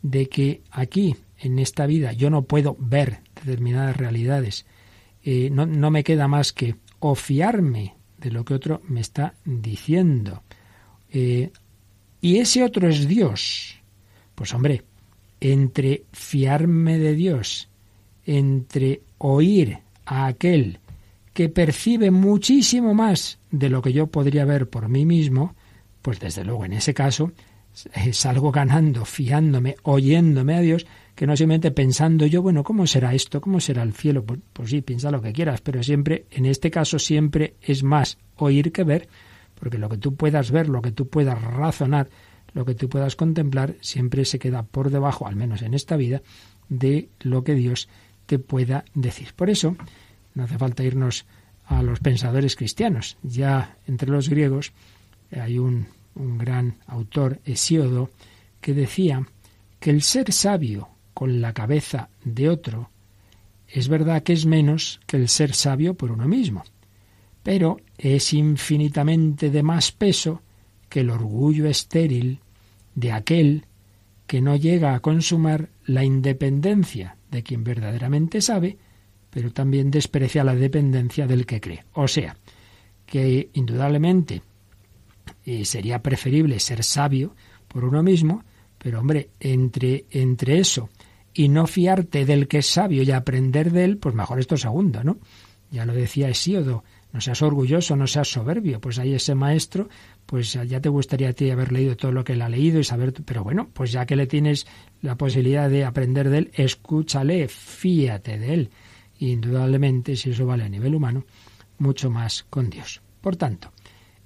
[0.00, 4.64] de que aquí, en esta vida, yo no puedo ver determinadas realidades,
[5.22, 10.42] eh, no, me queda más que o fiarme de lo que otro me está diciendo.
[11.10, 11.50] Eh,
[12.20, 13.76] y ese otro es Dios.
[14.34, 14.84] Pues hombre,
[15.40, 17.68] entre fiarme de Dios,
[18.24, 20.80] entre oír a aquel
[21.32, 25.54] que percibe muchísimo más de lo que yo podría ver por mí mismo,
[26.02, 27.32] pues desde luego en ese caso
[28.12, 30.86] salgo ganando, fiándome, oyéndome a Dios,
[31.18, 33.40] que no simplemente pensando yo, bueno, ¿cómo será esto?
[33.40, 34.22] ¿Cómo será el cielo?
[34.22, 38.18] Pues, pues, sí, piensa lo que quieras, pero siempre, en este caso, siempre es más
[38.36, 39.08] oír que ver,
[39.58, 42.08] porque lo que tú puedas ver, lo que tú puedas razonar,
[42.54, 46.22] lo que tú puedas contemplar, siempre se queda por debajo, al menos en esta vida,
[46.68, 47.88] de lo que Dios
[48.26, 49.34] te pueda decir.
[49.34, 49.76] Por eso,
[50.34, 51.26] no hace falta irnos
[51.66, 53.16] a los pensadores cristianos.
[53.24, 54.72] Ya entre los griegos
[55.32, 58.10] hay un un gran autor, Hesíodo,
[58.60, 59.26] que decía
[59.80, 62.92] que el ser sabio con la cabeza de otro
[63.66, 66.62] es verdad que es menos que el ser sabio por uno mismo,
[67.42, 70.42] pero es infinitamente de más peso
[70.88, 72.38] que el orgullo estéril
[72.94, 73.64] de aquel
[74.28, 78.78] que no llega a consumar la independencia de quien verdaderamente sabe,
[79.28, 81.84] pero también desprecia la dependencia del que cree.
[81.94, 82.36] O sea,
[83.06, 84.40] que indudablemente
[85.64, 87.34] sería preferible ser sabio
[87.66, 88.44] por uno mismo,
[88.78, 90.88] pero hombre, entre, entre eso
[91.38, 95.04] y no fiarte del que es sabio y aprender de él, pues mejor esto segundo,
[95.04, 95.18] ¿no?
[95.70, 99.88] Ya lo decía Hesíodo, no seas orgulloso, no seas soberbio, pues hay ese maestro,
[100.26, 102.84] pues ya te gustaría a ti haber leído todo lo que él ha leído y
[102.84, 104.66] saber, pero bueno, pues ya que le tienes
[105.00, 108.70] la posibilidad de aprender de él, escúchale, fíate de él.
[109.20, 111.24] indudablemente, si eso vale a nivel humano,
[111.78, 113.00] mucho más con Dios.
[113.20, 113.70] Por tanto,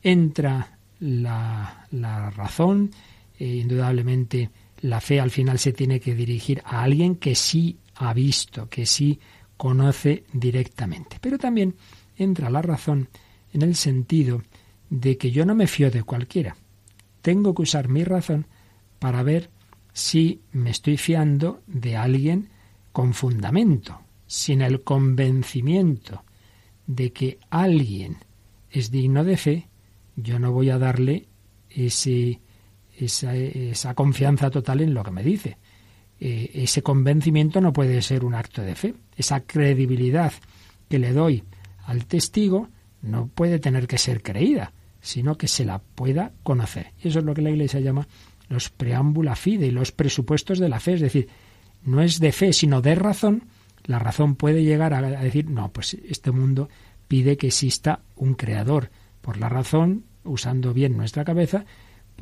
[0.02, 2.90] entra la, la razón,
[3.38, 4.48] eh, indudablemente
[4.82, 8.84] la fe al final se tiene que dirigir a alguien que sí ha visto, que
[8.84, 9.18] sí
[9.56, 11.18] conoce directamente.
[11.20, 11.76] Pero también
[12.16, 13.08] entra la razón
[13.52, 14.42] en el sentido
[14.90, 16.56] de que yo no me fío de cualquiera.
[17.22, 18.46] Tengo que usar mi razón
[18.98, 19.50] para ver
[19.92, 22.48] si me estoy fiando de alguien
[22.90, 26.24] con fundamento, sin el convencimiento
[26.86, 28.16] de que alguien
[28.70, 29.68] es digno de fe,
[30.16, 31.28] yo no voy a darle
[31.70, 32.40] ese,
[32.98, 35.58] esa, confianza total en lo que me dice.
[36.20, 38.94] Eh, ese convencimiento no puede ser un acto de fe.
[39.16, 40.32] Esa credibilidad
[40.88, 41.44] que le doy
[41.84, 42.68] al testigo
[43.00, 46.92] no puede tener que ser creída, sino que se la pueda conocer.
[47.02, 48.06] Y eso es lo que la Iglesia llama
[48.48, 50.94] los preámbula fide y los presupuestos de la fe.
[50.94, 51.28] Es decir,
[51.84, 53.44] no es de fe, sino de razón.
[53.84, 56.68] La razón puede llegar a decir, no, pues este mundo
[57.08, 61.64] pide que exista un creador, por la razón, usando bien nuestra cabeza,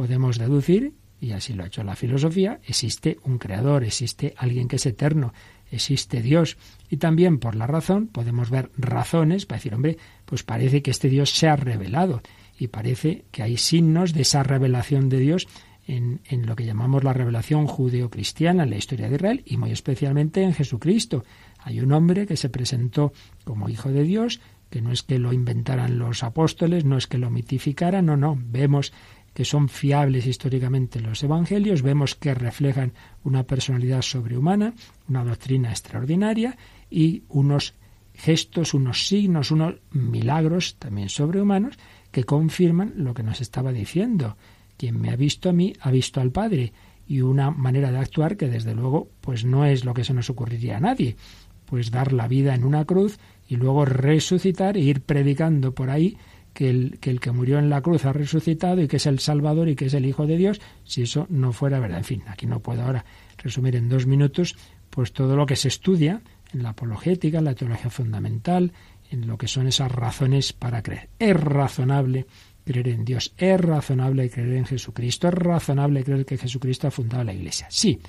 [0.00, 4.76] podemos deducir, y así lo ha hecho la filosofía, existe un creador, existe alguien que
[4.76, 5.34] es eterno,
[5.70, 6.56] existe Dios.
[6.88, 11.10] Y también por la razón podemos ver razones para decir, hombre, pues parece que este
[11.10, 12.22] Dios se ha revelado.
[12.58, 15.48] y parece que hay signos de esa revelación de Dios
[15.86, 19.70] en, en, lo que llamamos la revelación judeocristiana en la historia de Israel y muy
[19.70, 21.24] especialmente en Jesucristo.
[21.58, 23.12] Hay un hombre que se presentó
[23.44, 27.18] como hijo de Dios, que no es que lo inventaran los apóstoles, no es que
[27.18, 28.92] lo mitificaran, no, no, vemos
[29.40, 32.92] que son fiables históricamente los evangelios, vemos que reflejan
[33.24, 34.74] una personalidad sobrehumana,
[35.08, 36.58] una doctrina extraordinaria
[36.90, 37.72] y unos
[38.12, 41.78] gestos, unos signos, unos milagros también sobrehumanos
[42.10, 44.36] que confirman lo que nos estaba diciendo.
[44.76, 46.74] Quien me ha visto a mí ha visto al Padre
[47.08, 50.28] y una manera de actuar que desde luego pues no es lo que se nos
[50.28, 51.16] ocurriría a nadie,
[51.64, 56.18] pues dar la vida en una cruz y luego resucitar e ir predicando por ahí
[56.52, 59.76] que el, que murió en la cruz ha resucitado y que es el Salvador y
[59.76, 61.98] que es el Hijo de Dios, si eso no fuera verdad.
[61.98, 63.04] En fin, aquí no puedo ahora
[63.38, 64.56] resumir en dos minutos
[64.90, 66.20] pues todo lo que se estudia
[66.52, 68.72] en la apologética, en la teología fundamental,
[69.10, 71.08] en lo que son esas razones para creer.
[71.18, 72.26] Es razonable
[72.64, 77.24] creer en Dios, es razonable creer en Jesucristo, es razonable creer que Jesucristo ha fundado
[77.24, 77.66] la Iglesia.
[77.70, 78.00] Sí,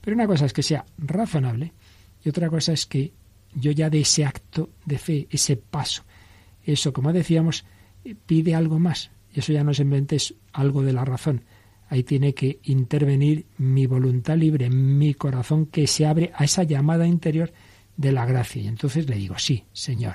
[0.00, 1.72] pero una cosa es que sea razonable
[2.24, 3.12] y otra cosa es que
[3.54, 6.04] yo ya de ese acto de fe, ese paso,
[6.64, 7.64] eso, como decíamos,
[8.26, 9.10] pide algo más.
[9.32, 11.42] Y eso ya no simplemente es algo de la razón.
[11.88, 17.06] Ahí tiene que intervenir mi voluntad libre, mi corazón que se abre a esa llamada
[17.06, 17.52] interior
[17.96, 18.62] de la gracia.
[18.62, 20.14] Y entonces le digo, sí, Señor,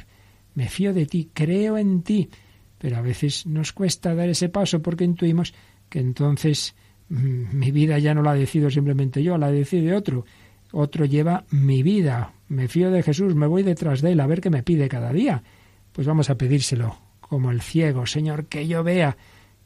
[0.56, 2.30] me fío de ti, creo en ti.
[2.78, 5.54] Pero a veces nos cuesta dar ese paso porque intuimos
[5.89, 6.75] que entonces
[7.10, 10.25] mm, mi vida ya no la decido simplemente yo, la decide otro.
[10.71, 12.34] Otro lleva mi vida.
[12.47, 15.12] Me fío de Jesús, me voy detrás de él a ver qué me pide cada
[15.12, 15.43] día.
[15.91, 19.15] Pues vamos a pedírselo como el ciego, Señor, que yo vea,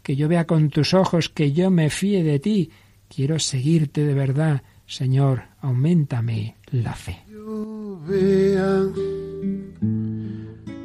[0.04, 2.69] que yo vea con tus ojos, que yo me fíe de ti.
[3.08, 7.23] Quiero seguirte de verdad, Señor, aumentame la fe.
[7.32, 8.84] Yo vea,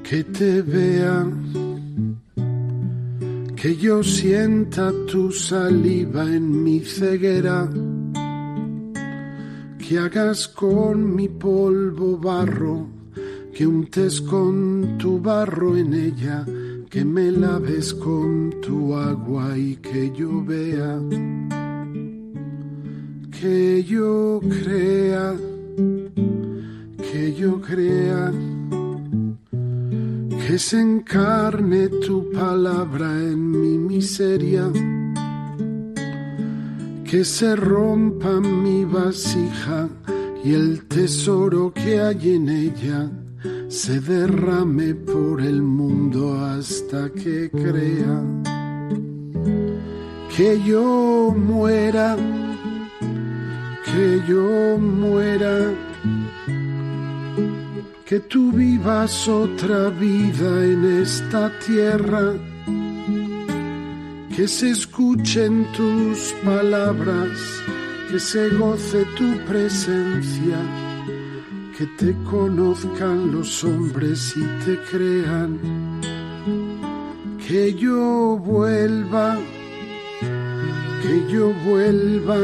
[0.05, 1.27] que te vea,
[3.57, 7.69] que yo sienta tu saliva en mi ceguera,
[9.79, 12.87] que hagas con mi polvo barro,
[13.53, 16.47] que untes con tu barro en ella
[16.91, 20.99] que me laves con tu agua y que yo vea,
[23.31, 25.37] que yo crea,
[26.97, 28.33] que yo crea,
[30.47, 34.71] que se encarne tu palabra en mi miseria,
[37.05, 39.89] que se rompa mi vasija
[40.43, 43.11] y el tesoro que hay en ella
[43.69, 48.23] se derrame por el mundo hasta que crea
[50.35, 52.17] que yo muera,
[53.85, 55.75] que yo muera,
[58.07, 62.35] que tú vivas otra vida en esta tierra,
[64.35, 67.39] que se escuchen tus palabras,
[68.11, 70.88] que se goce tu presencia
[71.79, 75.61] que te conozcan los hombres y te crean,
[77.47, 79.39] que yo vuelva,
[81.01, 82.37] que yo vuelva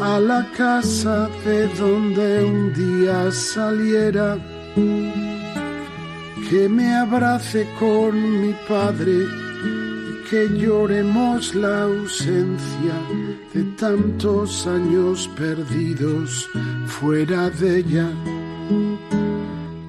[0.00, 4.38] a la casa de donde un día saliera,
[6.48, 9.43] que me abrace con mi padre
[10.34, 12.96] que lloremos la ausencia
[13.52, 16.50] de tantos años perdidos
[16.86, 18.10] fuera de ella,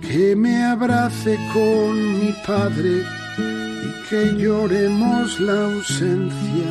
[0.01, 3.01] que me abrace con mi padre
[3.39, 6.69] y que lloremos la ausencia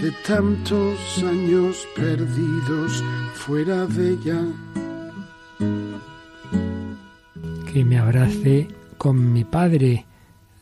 [0.00, 4.40] de tantos años perdidos fuera de ella.
[7.70, 10.06] Que me abrace con mi padre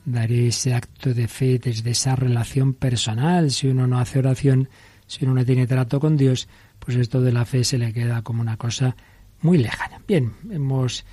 [0.04, 3.50] daré ese acto de fe desde esa relación personal.
[3.50, 4.68] Si uno no hace oración,
[5.06, 8.22] si uno no tiene trato con Dios, pues esto de la fe se le queda
[8.22, 8.96] como una cosa
[9.40, 10.00] muy lejana.
[10.06, 11.04] Bien, hemos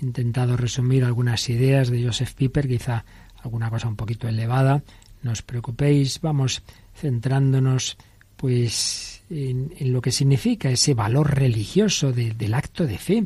[0.00, 3.04] intentado resumir algunas ideas de Joseph Piper, quizá
[3.42, 4.82] alguna cosa un poquito elevada.
[5.22, 6.62] No os preocupéis, vamos
[6.94, 7.96] centrándonos
[8.36, 13.24] pues en, lo que significa ese valor religioso del acto de fe,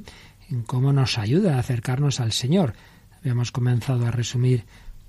[0.51, 2.75] en cómo nos ayuda a acercarnos al Señor.
[3.19, 4.65] Habíamos comenzado a resumir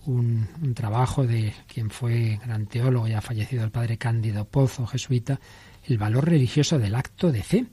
[0.10, 5.40] un, trabajo de quien fue gran teólogo, ya fallecido el padre Cándido Pozo, jesuita,
[5.86, 7.66] el valor religioso del acto de fe.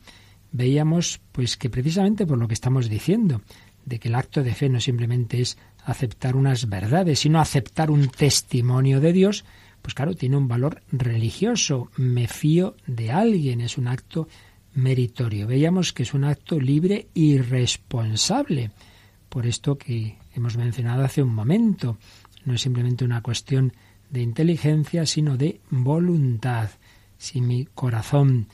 [0.52, 3.42] Veíamos pues que precisamente por lo que estamos diciendo,
[3.84, 8.08] de que el acto de fe no simplemente es aceptar unas verdades, sino aceptar un
[8.08, 9.44] testimonio de Dios,
[9.82, 11.90] pues claro, tiene un valor religioso.
[11.96, 14.28] Me fío de alguien, es un acto
[14.74, 15.46] meritorio.
[15.46, 18.72] Veíamos que es un acto libre y responsable.
[19.28, 21.98] Por esto que hemos mencionado hace un momento,
[22.46, 23.74] no es simplemente una cuestión
[24.08, 26.70] de inteligencia, sino de voluntad.
[27.18, 28.48] Si mi corazón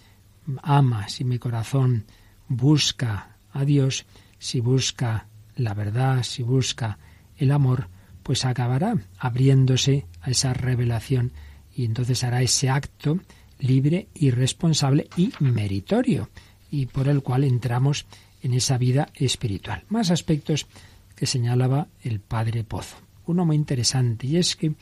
[0.63, 2.05] ama, si mi corazón
[2.49, 4.07] busca a Dios,
[4.39, 5.27] si busca
[5.57, 6.99] la verdad, si busca
[7.37, 7.89] el amor,
[8.23, 11.33] pues acabará abriéndose a esa revelación
[11.75, 13.21] y entonces hará ese acto
[13.59, 16.31] libre y responsable y meritorio
[16.71, 18.07] y por el cual entramos
[18.43, 19.85] en esa vida espiritual.
[19.89, 20.67] Más aspectos
[21.15, 22.97] que señalaba el padre Pozo.
[23.27, 24.75] Uno muy interesante y es que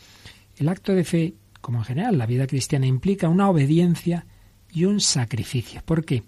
[0.56, 4.26] el acto de fe, como en general la vida cristiana, implica una obediencia
[4.72, 5.82] y un sacrificio.
[5.84, 6.22] ¿Por qué?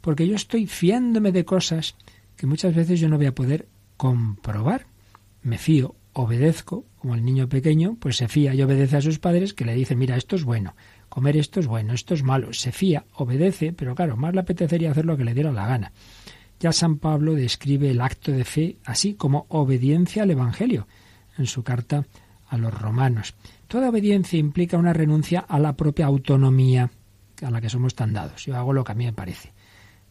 [0.00, 1.96] Porque yo estoy fiándome de cosas
[2.36, 4.86] que muchas veces yo no voy a poder comprobar.
[5.42, 9.54] Me fío, obedezco, como el niño pequeño, pues se fía y obedece a sus padres
[9.54, 10.74] que le dicen, mira, esto es bueno,
[11.08, 12.52] comer esto es bueno, esto es malo.
[12.52, 15.92] Se fía, obedece, pero claro, más le apetecería hacer lo que le diera la gana.
[16.60, 20.86] Ya San Pablo describe el acto de fe así como obediencia al Evangelio
[21.38, 22.06] en su carta
[22.48, 23.34] a los romanos.
[23.66, 26.90] Toda obediencia implica una renuncia a la propia autonomía
[27.42, 28.44] a la que somos tan dados.
[28.44, 29.52] Yo hago lo que a mí me parece.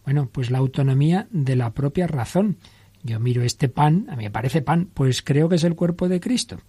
[0.03, 2.57] Bueno, pues la autonomía de la propia razón.
[3.03, 6.07] Yo miro este pan, a mí me parece pan, pues creo que es el cuerpo
[6.09, 6.59] de Cristo.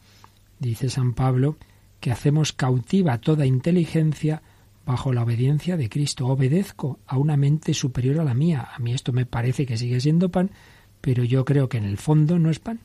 [0.59, 1.57] Dice San Pablo
[2.01, 4.43] que hacemos cautiva toda inteligencia
[4.85, 6.27] bajo la obediencia de Cristo.
[6.27, 8.69] Obedezco a una mente superior a la mía.
[8.75, 10.51] A mí esto me parece que sigue siendo pan,
[11.01, 12.81] pero yo creo que en el fondo no es pan,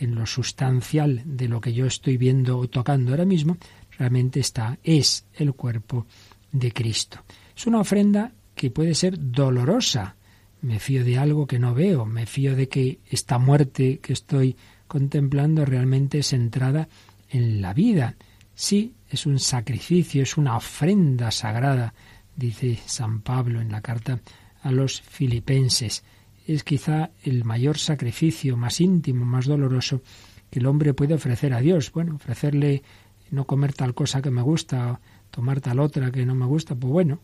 [0.00, 3.56] en lo sustancial de lo que yo estoy viendo o tocando ahora mismo,
[3.98, 6.06] realmente está, es el cuerpo
[6.50, 7.24] de Cristo.
[7.56, 10.16] Es una ofrenda que puede ser dolorosa.
[10.60, 14.56] Me fío de algo que no veo, me fío de que esta muerte que estoy
[14.86, 16.88] contemplando realmente es entrada
[17.30, 18.16] en la vida.
[18.54, 21.94] Sí, es un sacrificio, es una ofrenda sagrada,
[22.36, 24.20] dice San Pablo en la carta
[24.62, 26.04] a los filipenses.
[26.46, 30.02] Es quizá el mayor sacrificio, más íntimo, más doloroso
[30.50, 31.92] que el hombre puede ofrecer a Dios.
[31.92, 32.82] Bueno, ofrecerle
[33.30, 36.92] no comer tal cosa que me gusta, tomar tal otra que no me gusta, pues
[36.92, 37.20] bueno,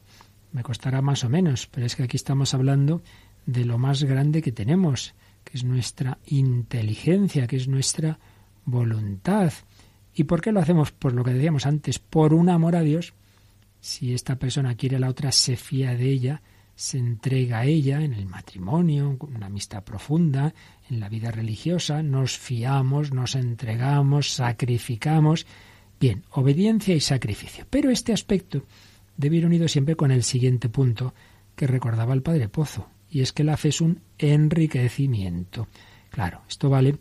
[0.53, 3.03] me costará más o menos, pero es que aquí estamos hablando
[3.45, 5.15] de lo más grande que tenemos,
[5.45, 8.19] que es nuestra inteligencia, que es nuestra
[8.65, 9.53] voluntad.
[10.15, 10.91] ¿Y por qué lo hacemos?
[10.91, 13.15] Por lo que decíamos antes, por un amor a Dios.
[13.81, 16.43] Si esta persona quiere a la otra, se fía de ella,
[16.79, 20.55] se entrega a ella en el matrimonio, una amistad profunda,
[20.89, 25.45] en la vida religiosa, nos fiamos, nos entregamos, sacrificamos.
[25.99, 27.67] Bien, obediencia y sacrificio.
[27.69, 28.63] Pero este aspecto
[29.17, 31.15] debe ir unido siempre con el siguiente punto
[31.57, 35.67] que recordaba el padre Pozo, y es que la fe es un enriquecimiento.
[36.11, 37.01] Claro, esto vale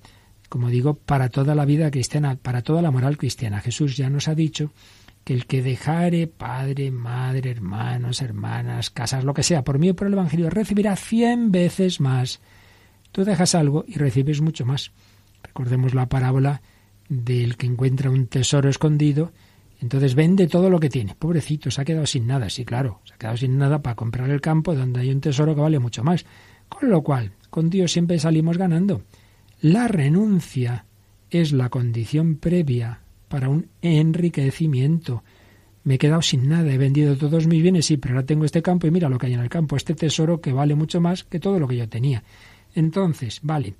[0.49, 3.59] como digo, para toda la vida cristiana, para toda la moral cristiana.
[3.59, 4.71] Jesús ya nos ha dicho
[5.27, 9.93] que el que dejare padre, madre, hermanos, hermanas, casas, lo que sea, por mí y
[9.93, 12.39] por el Evangelio, recibirá cien veces más.
[13.11, 14.93] Tú dejas algo y recibes mucho más.
[15.43, 16.61] Recordemos la parábola
[17.09, 19.33] del que encuentra un tesoro escondido,
[19.81, 21.13] entonces vende todo lo que tiene.
[21.13, 22.49] Pobrecito, se ha quedado sin nada.
[22.49, 25.55] Sí, claro, se ha quedado sin nada para comprar el campo donde hay un tesoro
[25.55, 26.25] que vale mucho más.
[26.69, 29.01] Con lo cual, con Dios siempre salimos ganando.
[29.59, 30.85] La renuncia
[31.29, 35.23] es la condición previa para un enriquecimiento.
[35.83, 38.61] Me he quedado sin nada, he vendido todos mis bienes, sí, pero ahora tengo este
[38.61, 41.23] campo y mira lo que hay en el campo, este tesoro que vale mucho más
[41.23, 42.23] que todo lo que yo tenía.
[42.75, 43.75] Entonces, vale,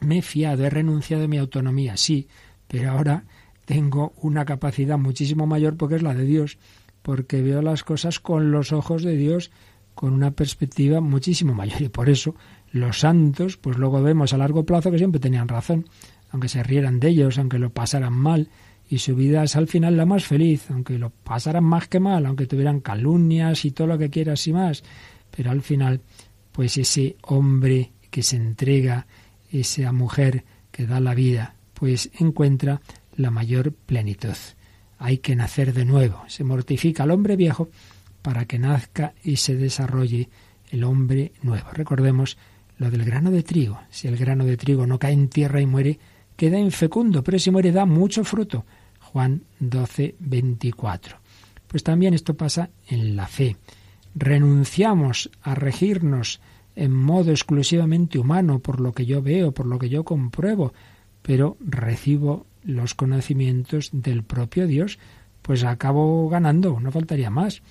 [0.00, 2.28] me he fiado, he renunciado a mi autonomía, sí,
[2.68, 3.24] pero ahora
[3.64, 6.58] tengo una capacidad muchísimo mayor porque es la de Dios,
[7.02, 9.50] porque veo las cosas con los ojos de Dios,
[9.94, 12.34] con una perspectiva muchísimo mayor y por eso
[12.72, 15.88] los santos, pues luego vemos a largo plazo que siempre tenían razón,
[16.30, 18.48] aunque se rieran de ellos, aunque lo pasaran mal,
[18.90, 22.26] y su vida es al final la más feliz, aunque lo pasaran más que mal,
[22.26, 24.82] aunque tuvieran calumnias y todo lo que quieras y más,
[25.30, 26.00] pero al final,
[26.50, 29.06] pues ese hombre que se entrega,
[29.52, 32.80] esa mujer que da la vida, pues encuentra
[33.14, 34.34] la mayor plenitud.
[34.98, 36.24] Hay que nacer de nuevo.
[36.26, 37.70] Se mortifica al hombre viejo
[38.22, 40.28] para que nazca y se desarrolle
[40.72, 41.68] el hombre nuevo.
[41.72, 42.36] Recordemos
[42.76, 43.80] lo del grano de trigo.
[43.88, 46.00] Si el grano de trigo no cae en tierra y muere,
[46.34, 48.64] queda infecundo, pero si muere da mucho fruto.
[49.12, 51.16] Juan 12, 24.
[51.66, 53.56] Pues también esto pasa en la fe.
[54.14, 56.40] Renunciamos a regirnos
[56.76, 60.72] en modo exclusivamente humano por lo que yo veo, por lo que yo compruebo,
[61.22, 64.98] pero recibo los conocimientos del propio Dios,
[65.42, 67.62] pues acabo ganando, no faltaría más.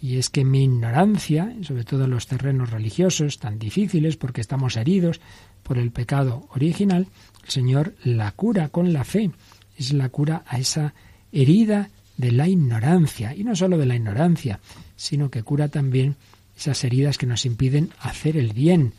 [0.00, 4.76] Y es que mi ignorancia, sobre todo en los terrenos religiosos tan difíciles porque estamos
[4.76, 5.20] heridos
[5.64, 7.08] por el pecado original,
[7.44, 9.32] el Señor la cura con la fe.
[9.78, 10.92] Es la cura a esa
[11.32, 13.34] herida de la ignorancia.
[13.34, 14.60] Y no solo de la ignorancia,
[14.96, 16.16] sino que cura también
[16.56, 18.92] esas heridas que nos impiden hacer el bien.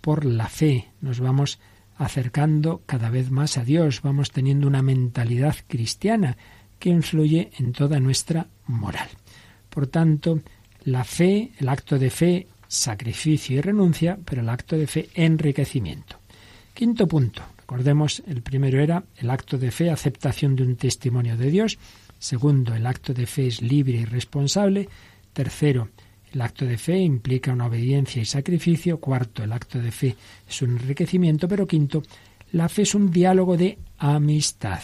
[0.00, 1.60] Por la fe nos vamos
[1.98, 6.36] acercando cada vez más a Dios, vamos teniendo una mentalidad cristiana
[6.78, 9.08] que influye en toda nuestra moral.
[9.68, 10.40] Por tanto,
[10.84, 16.16] la fe, el acto de fe, sacrificio y renuncia, pero el acto de fe, enriquecimiento.
[16.74, 17.42] Quinto punto.
[17.72, 21.78] Recordemos, el primero era el acto de fe, aceptación de un testimonio de Dios.
[22.18, 24.90] Segundo, el acto de fe es libre y responsable.
[25.32, 25.88] Tercero,
[26.34, 29.00] el acto de fe implica una obediencia y sacrificio.
[29.00, 30.14] Cuarto, el acto de fe
[30.46, 31.48] es un enriquecimiento.
[31.48, 32.02] Pero quinto,
[32.52, 34.82] la fe es un diálogo de amistad.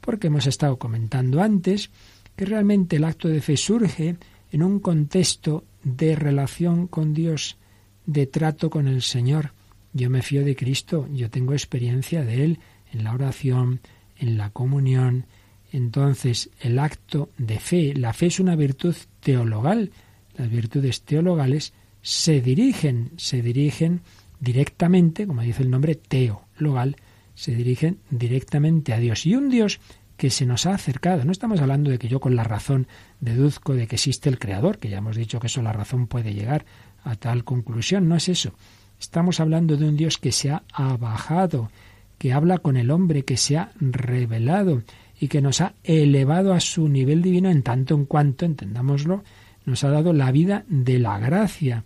[0.00, 1.90] Porque hemos estado comentando antes
[2.34, 4.16] que realmente el acto de fe surge
[4.50, 7.58] en un contexto de relación con Dios,
[8.06, 9.52] de trato con el Señor.
[9.92, 12.58] Yo me fío de Cristo, yo tengo experiencia de Él
[12.92, 13.80] en la oración,
[14.16, 15.26] en la comunión.
[15.72, 19.90] Entonces, el acto de fe, la fe es una virtud teologal.
[20.36, 21.72] Las virtudes teologales
[22.02, 24.00] se dirigen, se dirigen
[24.40, 26.96] directamente, como dice el nombre teologal,
[27.34, 29.26] se dirigen directamente a Dios.
[29.26, 29.80] Y un Dios
[30.16, 31.24] que se nos ha acercado.
[31.24, 32.86] No estamos hablando de que yo con la razón
[33.20, 36.34] deduzco de que existe el Creador, que ya hemos dicho que eso la razón puede
[36.34, 36.64] llegar
[37.02, 38.08] a tal conclusión.
[38.08, 38.54] No es eso.
[39.02, 41.72] Estamos hablando de un Dios que se ha abajado,
[42.18, 44.84] que habla con el hombre, que se ha revelado
[45.18, 49.24] y que nos ha elevado a su nivel divino en tanto en cuanto, entendámoslo,
[49.66, 51.82] nos ha dado la vida de la gracia.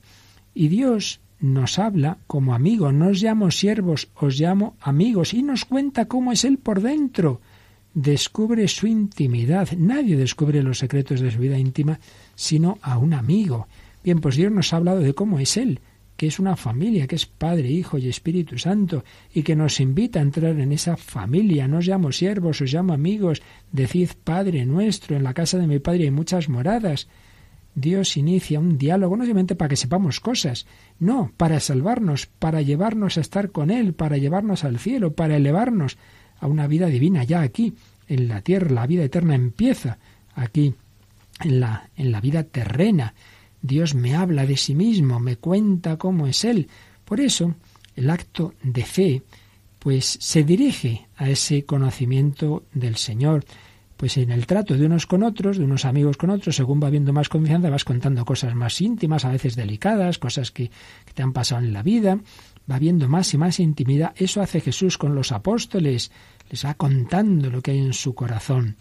[0.52, 5.64] Y Dios nos habla como amigo, no os llamo siervos, os llamo amigos, y nos
[5.64, 7.40] cuenta cómo es Él por dentro.
[7.94, 9.70] Descubre su intimidad.
[9.78, 11.98] Nadie descubre los secretos de su vida íntima
[12.34, 13.68] sino a un amigo.
[14.04, 15.80] Bien, pues Dios nos ha hablado de cómo es Él,
[16.16, 19.04] que es una familia, que es Padre, Hijo y Espíritu Santo,
[19.34, 21.68] y que nos invita a entrar en esa familia.
[21.68, 23.42] No os llamo siervos, os llamo amigos.
[23.70, 27.08] Decid Padre nuestro, en la casa de mi Padre hay muchas moradas.
[27.74, 30.66] Dios inicia un diálogo no solamente para que sepamos cosas,
[30.98, 35.98] no, para salvarnos, para llevarnos a estar con Él, para llevarnos al cielo, para elevarnos
[36.40, 37.74] a una vida divina ya aquí,
[38.08, 38.70] en la tierra.
[38.70, 39.98] La vida eterna empieza
[40.34, 40.74] aquí,
[41.40, 43.12] en la, en la vida terrena.
[43.62, 46.68] Dios me habla de sí mismo, me cuenta cómo es Él.
[47.04, 47.54] Por eso,
[47.94, 49.22] el acto de fe,
[49.78, 53.44] pues se dirige a ese conocimiento del Señor.
[53.96, 56.90] Pues en el trato de unos con otros, de unos amigos con otros, según va
[56.90, 61.22] viendo más confianza, vas contando cosas más íntimas, a veces delicadas, cosas que, que te
[61.22, 62.18] han pasado en la vida,
[62.70, 64.12] va viendo más y más intimidad.
[64.16, 66.11] Eso hace Jesús con los apóstoles,
[66.50, 68.76] les va contando lo que hay en su corazón.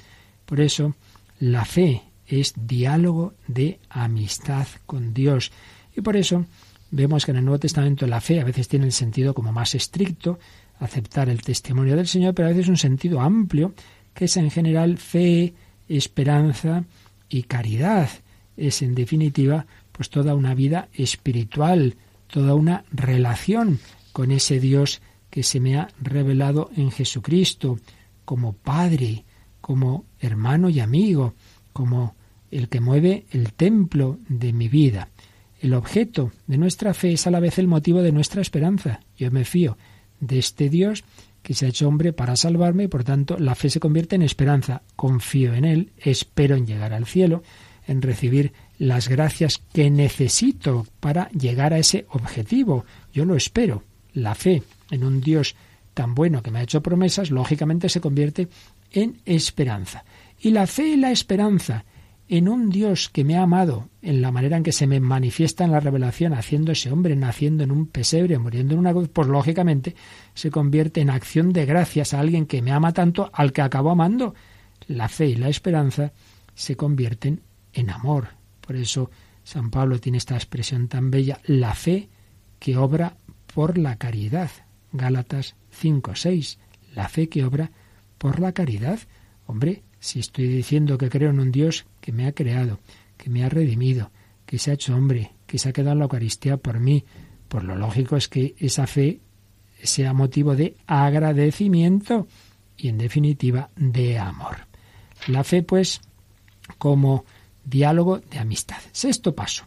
[0.45, 0.95] Por eso,
[1.39, 5.51] la fe es diálogo de amistad con Dios.
[5.95, 6.45] Y por eso
[6.91, 9.75] vemos que en el Nuevo Testamento la fe a veces tiene el sentido como más
[9.75, 10.39] estricto,
[10.79, 13.73] aceptar el testimonio del Señor, pero a veces un sentido amplio,
[14.13, 15.53] que es en general fe,
[15.87, 16.85] esperanza
[17.29, 18.09] y caridad.
[18.57, 21.95] Es en definitiva pues toda una vida espiritual,
[22.27, 23.79] toda una relación
[24.11, 27.79] con ese Dios que se me ha revelado en Jesucristo,
[28.23, 29.25] como Padre,
[29.61, 31.33] como hermano y amigo,
[31.73, 32.14] como
[32.51, 35.09] el que mueve el templo de mi vida.
[35.61, 38.99] El objeto de nuestra fe es a la vez el motivo de nuestra esperanza.
[39.17, 39.77] Yo me fío
[40.19, 41.03] de este Dios
[41.41, 44.21] que se ha hecho hombre para salvarme y por tanto la fe se convierte en
[44.21, 44.81] esperanza.
[44.95, 47.43] Confío en Él, espero en llegar al cielo,
[47.87, 52.85] en recibir las gracias que necesito para llegar a ese objetivo.
[53.13, 53.83] Yo lo espero.
[54.13, 55.55] La fe en un Dios
[55.93, 58.47] tan bueno que me ha hecho promesas, lógicamente se convierte
[58.91, 60.03] en esperanza.
[60.39, 61.85] Y la fe y la esperanza
[62.27, 65.63] en un Dios que me ha amado, en la manera en que se me manifiesta
[65.63, 69.95] en la revelación, haciéndose hombre, naciendo en un pesebre, muriendo en una cruz, pues lógicamente
[70.33, 73.91] se convierte en acción de gracias a alguien que me ama tanto, al que acabo
[73.91, 74.33] amando.
[74.87, 76.13] La fe y la esperanza
[76.55, 77.41] se convierten
[77.73, 78.29] en amor.
[78.61, 79.11] Por eso
[79.43, 82.09] San Pablo tiene esta expresión tan bella, la fe
[82.57, 83.17] que obra
[83.53, 84.49] por la caridad.
[84.91, 86.57] Gálatas 5, 6.
[86.95, 87.71] La fe que obra
[88.17, 88.99] por la caridad.
[89.45, 92.77] Hombre, si estoy diciendo que creo en un Dios que me ha creado,
[93.17, 94.11] que me ha redimido,
[94.45, 97.03] que se ha hecho hombre, que se ha quedado en la Eucaristía por mí,
[97.47, 99.21] por lo lógico es que esa fe
[99.81, 102.27] sea motivo de agradecimiento
[102.77, 104.67] y en definitiva de amor.
[105.25, 105.99] La fe pues
[106.77, 107.25] como
[107.63, 108.77] diálogo de amistad.
[108.91, 109.65] Sexto paso.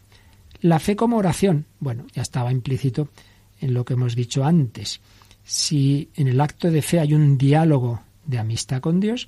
[0.61, 1.65] La fe como oración.
[1.81, 3.09] Bueno, ya estaba implícito
[3.59, 5.01] en lo que hemos dicho antes.
[5.43, 9.27] Si en el acto de fe hay un diálogo de amistad con Dios,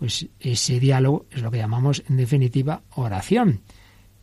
[0.00, 3.60] pues ese diálogo es lo que llamamos en definitiva oración.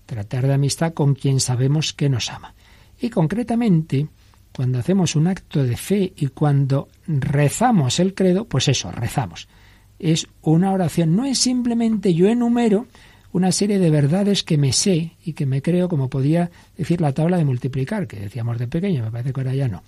[0.07, 2.55] Tratar de amistad con quien sabemos que nos ama.
[2.99, 4.07] Y concretamente,
[4.55, 9.47] cuando hacemos un acto de fe y cuando rezamos el credo, pues eso, rezamos.
[9.99, 12.87] Es una oración, no es simplemente yo enumero
[13.31, 17.13] una serie de verdades que me sé y que me creo, como podía decir la
[17.13, 19.83] tabla de multiplicar, que decíamos de pequeño, me parece que ahora ya no.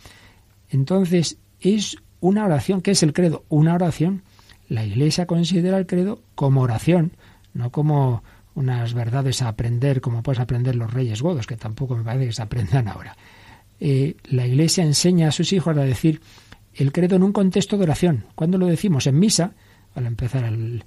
[0.70, 2.82] Entonces, es una oración.
[2.82, 3.44] ¿Qué es el credo?
[3.50, 4.22] Una oración.
[4.70, 7.12] La Iglesia considera el credo como oración,
[7.54, 8.24] no como
[8.56, 12.34] unas verdades a aprender como puedes aprender los reyes godos, que tampoco me parece que
[12.34, 13.18] se aprendan ahora.
[13.80, 16.22] Eh, la Iglesia enseña a sus hijos a decir
[16.74, 18.26] el credo en un contexto de oración.
[18.36, 19.08] ¿Cuándo lo decimos?
[19.08, 19.54] En misa,
[19.96, 20.84] al empezar en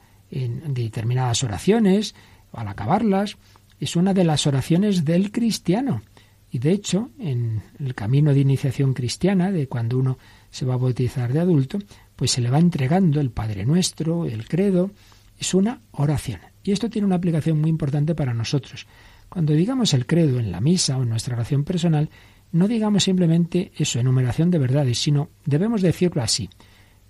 [0.74, 2.14] determinadas oraciones,
[2.52, 3.36] al acabarlas.
[3.80, 6.02] Es una de las oraciones del cristiano.
[6.50, 10.18] Y de hecho, en el camino de iniciación cristiana, de cuando uno
[10.50, 11.78] se va a bautizar de adulto,
[12.22, 14.92] pues se le va entregando el Padre Nuestro, el credo,
[15.40, 16.38] es una oración.
[16.62, 18.86] Y esto tiene una aplicación muy importante para nosotros.
[19.28, 22.10] Cuando digamos el credo en la misa o en nuestra oración personal,
[22.52, 26.48] no digamos simplemente eso, enumeración de verdades, sino debemos decirlo así.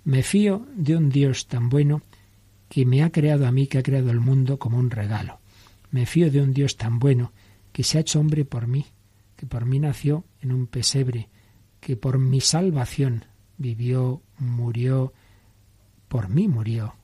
[0.03, 2.01] Me fío de un Dios tan bueno
[2.67, 5.41] que me ha creado a mí, que ha creado el mundo como un regalo.
[5.91, 7.33] Me fío de un Dios tan bueno
[7.71, 8.87] que se ha hecho hombre por mí,
[9.35, 11.29] que por mí nació en un pesebre,
[11.79, 13.25] que por mi salvación
[13.57, 15.13] vivió, murió,
[16.07, 16.95] por mí murió,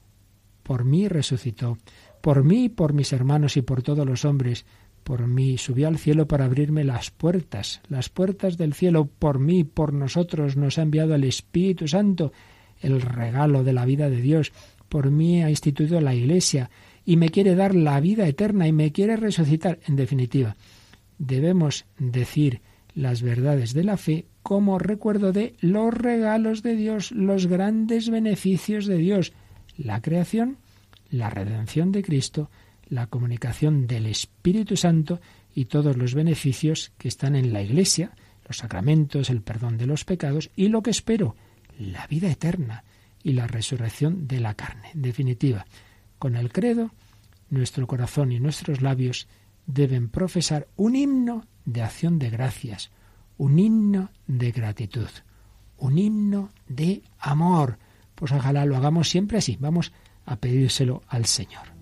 [0.64, 1.78] por mí resucitó,
[2.22, 4.66] por mí, por mis hermanos y por todos los hombres,
[5.04, 9.64] por mí subió al cielo para abrirme las puertas, las puertas del cielo, por mí,
[9.64, 12.32] por nosotros nos ha enviado el Espíritu Santo,
[12.82, 14.52] el regalo de la vida de Dios,
[14.88, 16.70] por mí ha instituido la Iglesia
[17.06, 19.80] y me quiere dar la vida eterna y me quiere resucitar.
[19.88, 20.56] En definitiva,
[21.18, 22.62] debemos decir
[22.94, 28.86] las verdades de la fe como recuerdo de los regalos de Dios, los grandes beneficios
[28.86, 29.34] de Dios,
[29.78, 30.58] la creación,
[31.10, 32.50] la redención de Cristo,
[32.88, 35.20] la comunicación del Espíritu Santo
[35.54, 38.12] y todos los beneficios que están en la Iglesia,
[38.48, 41.36] los sacramentos, el perdón de los pecados y lo que espero,
[41.78, 42.84] la vida eterna
[43.24, 44.90] y la resurrección de la carne.
[44.94, 45.66] En definitiva,
[46.18, 46.92] con el credo,
[47.50, 49.28] nuestro corazón y nuestros labios
[49.66, 52.92] deben profesar un himno de acción de gracias,
[53.40, 55.08] un himno de gratitud,
[55.78, 57.80] un himno de amor.
[58.14, 59.58] Pues ojalá lo hagamos siempre así.
[59.60, 59.94] Vamos
[60.26, 61.79] a pedírselo al Señor.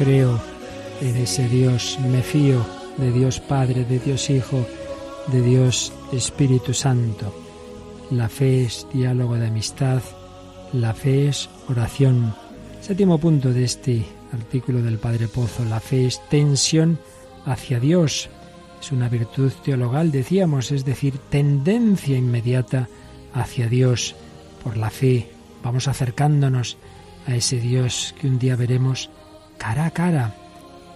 [0.00, 0.40] Creo
[1.02, 2.64] en ese Dios, me fío
[2.96, 4.66] de Dios Padre, de Dios Hijo,
[5.26, 7.34] de Dios Espíritu Santo.
[8.10, 10.00] La fe es diálogo de amistad,
[10.72, 12.34] la fe es oración.
[12.80, 16.98] Séptimo punto de este artículo del Padre Pozo, la fe es tensión
[17.44, 18.30] hacia Dios.
[18.80, 22.88] Es una virtud teologal, decíamos, es decir, tendencia inmediata
[23.34, 24.14] hacia Dios.
[24.64, 25.30] Por la fe
[25.62, 26.78] vamos acercándonos
[27.26, 29.10] a ese Dios que un día veremos
[29.60, 30.34] cara a cara.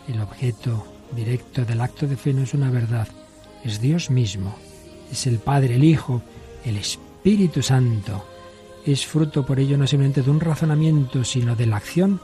[0.09, 3.07] El objeto directo del acto de fe no es una verdad,
[3.63, 4.57] es Dios mismo,
[5.13, 6.23] es el Padre, el Hijo,
[6.65, 8.27] el Espíritu Santo.
[8.87, 12.21] es fruto por ello no simplemente de un razonamiento, sino de la acción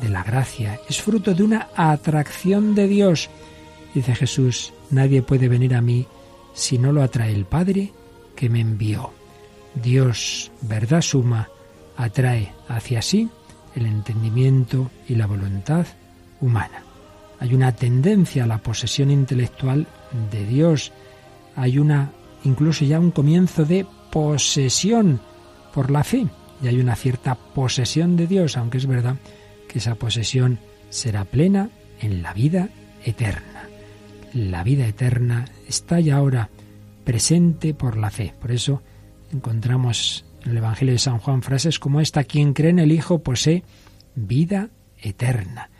[0.00, 0.80] de la gracia.
[0.88, 3.30] Es fruto de una atracción de Dios.
[3.94, 6.06] Dice Jesús, nadie puede venir a mí
[6.52, 7.92] si no lo atrae el Padre
[8.36, 9.12] que me envió.
[9.74, 11.48] Dios, verdad suma,
[11.96, 13.28] atrae hacia sí
[13.74, 15.86] el entendimiento y la voluntad
[16.40, 16.82] humana.
[17.40, 19.86] Hay una tendencia a la posesión intelectual
[20.30, 20.92] de Dios.
[21.56, 22.12] Hay una,
[22.44, 25.20] incluso ya un comienzo de posesión
[25.72, 26.26] por la fe.
[26.62, 29.16] Y hay una cierta posesión de Dios, aunque es verdad
[29.68, 30.58] que esa posesión
[30.88, 31.68] será plena
[32.00, 32.68] en la vida
[33.04, 33.68] eterna.
[34.32, 36.48] La vida eterna está ya ahora
[37.04, 38.34] presente por la fe.
[38.40, 38.82] Por eso
[39.32, 43.22] encontramos en el Evangelio de San Juan frases como esta, quien cree en el Hijo
[43.22, 43.64] posee
[44.14, 45.70] vida eterna.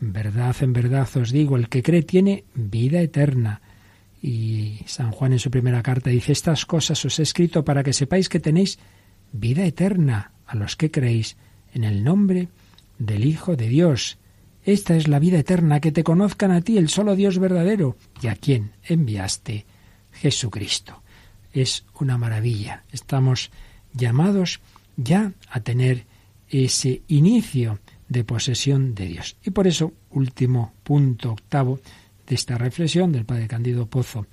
[0.00, 3.60] En verdad, en verdad os digo, el que cree tiene vida eterna.
[4.22, 7.92] Y San Juan en su primera carta dice, estas cosas os he escrito para que
[7.92, 8.78] sepáis que tenéis
[9.32, 11.36] vida eterna a los que creéis
[11.72, 12.48] en el nombre
[12.98, 14.18] del Hijo de Dios.
[14.62, 18.28] Esta es la vida eterna, que te conozcan a ti, el solo Dios verdadero, y
[18.28, 19.66] a quien enviaste
[20.12, 21.02] Jesucristo.
[21.52, 22.84] Es una maravilla.
[22.90, 23.50] Estamos
[23.94, 24.60] llamados
[24.96, 26.06] ya a tener
[26.48, 27.78] ese inicio
[28.08, 29.36] de posesión de Dios.
[29.44, 31.80] Y por eso, último punto octavo
[32.26, 34.26] de esta reflexión del Padre Candido Pozo,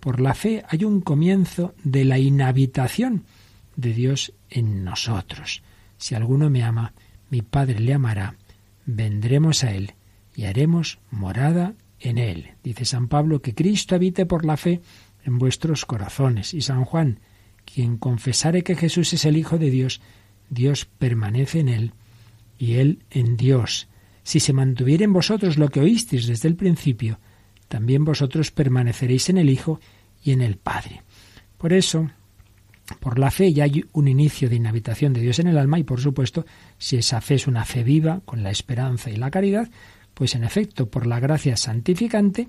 [0.00, 3.24] por la fe hay un comienzo de la inhabitación
[3.76, 5.62] de Dios en nosotros.
[5.96, 6.92] Si alguno me ama,
[7.30, 8.34] mi Padre le amará,
[8.84, 9.94] vendremos a Él
[10.34, 12.52] y haremos morada en Él.
[12.62, 14.82] Dice San Pablo que Cristo habite por la fe
[15.24, 16.52] en vuestros corazones.
[16.54, 17.20] Y San Juan,
[17.64, 20.00] quien confesare que Jesús es el Hijo de Dios,
[20.50, 21.92] Dios permanece en Él
[22.58, 23.88] y Él en Dios.
[24.22, 27.18] Si se mantuviera en vosotros lo que oísteis desde el principio,
[27.68, 29.80] también vosotros permaneceréis en el Hijo
[30.22, 31.02] y en el Padre.
[31.58, 32.10] Por eso,
[33.00, 35.84] por la fe ya hay un inicio de inhabitación de Dios en el alma y
[35.84, 36.44] por supuesto,
[36.78, 39.70] si esa fe es una fe viva, con la esperanza y la caridad,
[40.14, 42.48] pues en efecto, por la gracia santificante,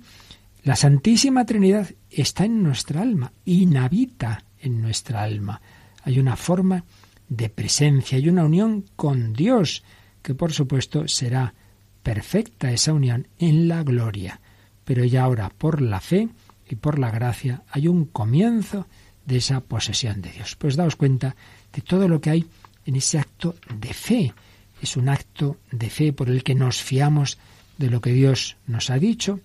[0.64, 5.62] la Santísima Trinidad está en nuestra alma, inhabita en nuestra alma.
[6.04, 6.84] Hay una forma
[7.30, 9.84] de presencia, hay una unión con Dios,
[10.22, 11.54] que por supuesto será
[12.02, 14.40] perfecta esa unión en la gloria.
[14.84, 16.30] Pero ya ahora, por la fe
[16.70, 18.88] y por la gracia, hay un comienzo
[19.26, 20.56] de esa posesión de Dios.
[20.56, 21.36] Pues daos cuenta
[21.72, 22.46] de todo lo que hay
[22.86, 24.34] en ese acto de fe.
[24.82, 27.38] Es un acto de fe por el que nos fiamos
[27.78, 29.40] de lo que Dios nos ha dicho,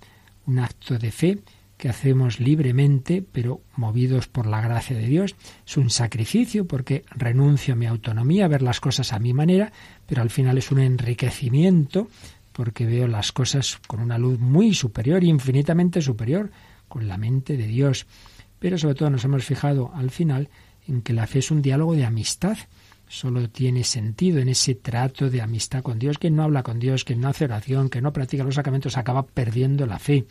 [0.46, 1.38] un acto de fe
[1.78, 5.36] que hacemos libremente, pero movidos por la gracia de Dios.
[5.66, 9.72] Es un sacrificio porque renuncio a mi autonomía, a ver las cosas a mi manera,
[10.06, 12.08] pero al final es un enriquecimiento
[12.52, 16.50] porque veo las cosas con una luz muy superior, infinitamente superior,
[16.88, 18.06] con la mente de Dios
[18.58, 20.48] pero sobre todo nos hemos fijado al final
[20.86, 22.56] en que la fe es un diálogo de amistad.
[23.08, 26.18] Solo tiene sentido en ese trato de amistad con Dios.
[26.18, 29.26] Quien no habla con Dios, quien no hace oración, que no practica los sacramentos, acaba
[29.26, 30.26] perdiendo la fe.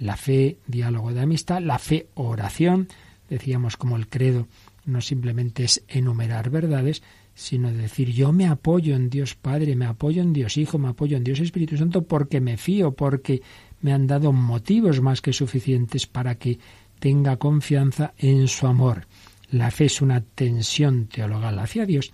[0.00, 2.88] La fe, diálogo de amistad, la fe, oración.
[3.28, 4.48] Decíamos como el credo
[4.84, 7.02] no simplemente es enumerar verdades,
[7.34, 11.16] sino decir yo me apoyo en Dios Padre, me apoyo en Dios Hijo, me apoyo
[11.16, 13.42] en Dios Espíritu Santo porque me fío, porque
[13.80, 16.58] me han dado motivos más que suficientes para que
[16.98, 19.06] tenga confianza en su amor.
[19.50, 22.12] La fe es una tensión teologal hacia Dios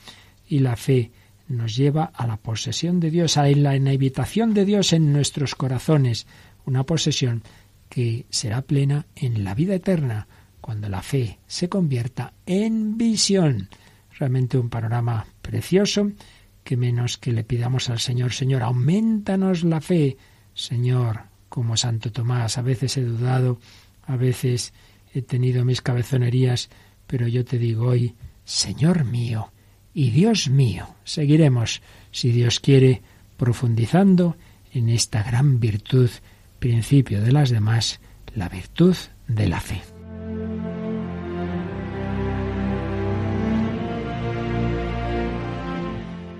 [0.48, 1.10] y la fe
[1.48, 6.26] nos lleva a la posesión de Dios, a la inhabitación de Dios en nuestros corazones,
[6.64, 7.42] una posesión
[7.88, 10.26] que será plena en la vida eterna,
[10.60, 13.68] cuando la fe se convierta en visión.
[14.18, 16.10] Realmente un panorama precioso,
[16.64, 20.16] que menos que le pidamos al Señor, Señor, aumentanos la fe,
[20.54, 23.60] Señor, como Santo Tomás, a veces he dudado
[24.06, 24.72] a veces
[25.12, 26.70] he tenido mis cabezonerías,
[27.06, 28.14] pero yo te digo hoy,
[28.44, 29.52] Señor mío
[29.92, 33.02] y Dios mío, seguiremos, si Dios quiere,
[33.36, 34.36] profundizando
[34.72, 36.10] en esta gran virtud,
[36.58, 38.00] principio de las demás,
[38.34, 38.96] la virtud
[39.28, 39.82] de la fe.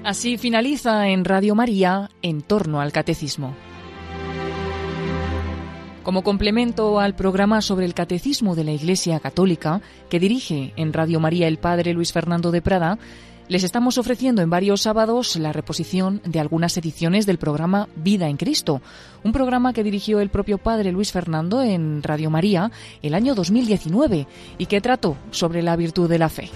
[0.07, 3.57] Así finaliza en Radio María en torno al catecismo.
[6.05, 11.19] Como complemento al programa sobre el catecismo de la Iglesia Católica que dirige en Radio
[11.19, 13.01] María el Padre Luis Fernando de Prada,
[13.49, 18.37] les estamos ofreciendo en varios sábados la reposición de algunas ediciones del programa Vida en
[18.37, 18.83] Cristo,
[19.23, 22.71] un programa que dirigió el propio Padre Luis Fernando en Radio María
[23.03, 24.27] el año 2019
[24.59, 26.51] y que trató sobre la virtud de la fe.